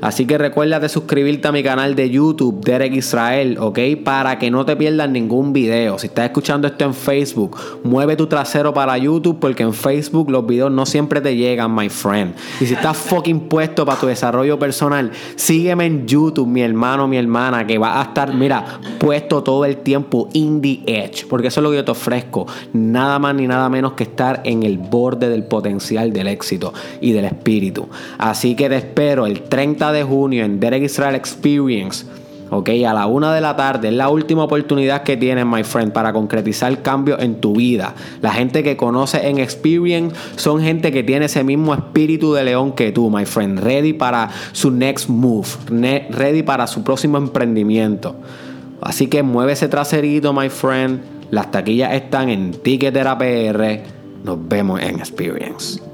Así 0.00 0.26
que 0.26 0.36
recuerda 0.36 0.80
de 0.80 0.88
suscribirte 0.88 1.46
a 1.46 1.52
mi 1.52 1.62
canal 1.62 1.94
de 1.94 2.10
YouTube, 2.10 2.60
Derek 2.60 2.94
Israel, 2.94 3.56
¿ok? 3.60 3.78
Para 4.04 4.36
que 4.38 4.50
no 4.50 4.64
te 4.64 4.74
pierdas 4.74 5.08
ningún 5.08 5.52
video. 5.52 6.00
Si 6.00 6.08
estás 6.08 6.24
escuchando 6.26 6.66
esto 6.66 6.84
en 6.84 6.94
Facebook, 6.94 7.56
mueve 7.84 8.16
tu 8.16 8.26
trasero 8.26 8.74
para 8.74 8.98
YouTube 8.98 9.38
porque 9.38 9.62
en 9.62 9.72
Facebook 9.72 10.30
los 10.30 10.44
videos 10.44 10.72
no 10.72 10.84
siempre 10.84 11.20
te 11.20 11.36
llegan, 11.36 11.72
my 11.72 11.88
friend. 11.88 12.34
Y 12.60 12.66
si 12.66 12.74
estás 12.74 12.96
fucking 12.96 13.48
puesto 13.48 13.86
para 13.86 14.00
tu 14.00 14.08
desarrollo 14.08 14.58
personal, 14.58 15.12
sígueme 15.36 15.86
en 15.86 16.08
YouTube, 16.08 16.48
mi 16.48 16.62
hermano, 16.62 17.06
mi 17.06 17.18
hermana, 17.18 17.64
que 17.68 17.78
va 17.78 18.00
a 18.00 18.02
estar, 18.02 18.34
mira, 18.34 18.80
puesto 18.98 19.44
todo 19.44 19.64
el 19.64 19.76
tiempo 19.76 20.28
in 20.32 20.60
the 20.60 20.80
edge. 20.86 21.24
Porque 21.28 21.46
eso 21.46 21.60
es 21.60 21.62
lo 21.62 21.70
que 21.70 21.76
yo 21.76 21.84
te 21.84 21.92
ofrezco. 21.92 22.48
Nada 22.72 23.20
más 23.20 23.36
ni 23.36 23.46
nada 23.46 23.68
menos 23.68 23.92
que 23.92 24.07
estar 24.08 24.42
en 24.44 24.62
el 24.62 24.78
borde 24.78 25.28
del 25.28 25.44
potencial 25.44 26.12
del 26.12 26.28
éxito 26.28 26.72
y 27.00 27.12
del 27.12 27.26
espíritu. 27.26 27.88
Así 28.18 28.54
que 28.54 28.68
te 28.68 28.76
espero 28.76 29.26
el 29.26 29.42
30 29.42 29.92
de 29.92 30.02
junio 30.02 30.44
en 30.44 30.60
Derek 30.60 30.82
Israel 30.84 31.14
Experience. 31.14 32.04
Ok, 32.50 32.70
a 32.86 32.94
la 32.94 33.06
una 33.06 33.34
de 33.34 33.42
la 33.42 33.56
tarde 33.56 33.88
es 33.88 33.94
la 33.94 34.08
última 34.08 34.44
oportunidad 34.44 35.02
que 35.02 35.18
tienes, 35.18 35.44
my 35.44 35.62
friend, 35.64 35.92
para 35.92 36.14
concretizar 36.14 36.80
cambios 36.80 37.20
en 37.20 37.40
tu 37.40 37.54
vida. 37.54 37.94
La 38.22 38.32
gente 38.32 38.62
que 38.62 38.74
conoce 38.74 39.28
en 39.28 39.38
Experience 39.38 40.16
son 40.36 40.62
gente 40.62 40.90
que 40.90 41.02
tiene 41.02 41.26
ese 41.26 41.44
mismo 41.44 41.74
espíritu 41.74 42.32
de 42.32 42.44
león 42.44 42.72
que 42.72 42.90
tú, 42.90 43.10
my 43.10 43.26
friend. 43.26 43.58
Ready 43.60 43.92
para 43.92 44.30
su 44.52 44.70
next 44.70 45.10
move, 45.10 45.46
ready 46.10 46.42
para 46.42 46.66
su 46.66 46.82
próximo 46.82 47.18
emprendimiento. 47.18 48.16
Así 48.80 49.08
que 49.08 49.22
mueve 49.22 49.52
ese 49.52 49.68
traserito, 49.68 50.32
my 50.32 50.48
friend. 50.48 51.00
Las 51.30 51.50
taquillas 51.50 51.92
están 51.92 52.30
en 52.30 52.52
Ticketera 52.52 53.18
PR. 53.18 53.97
Nos 54.24 54.38
vemos 54.48 54.80
en 54.80 54.98
Experience. 54.98 55.87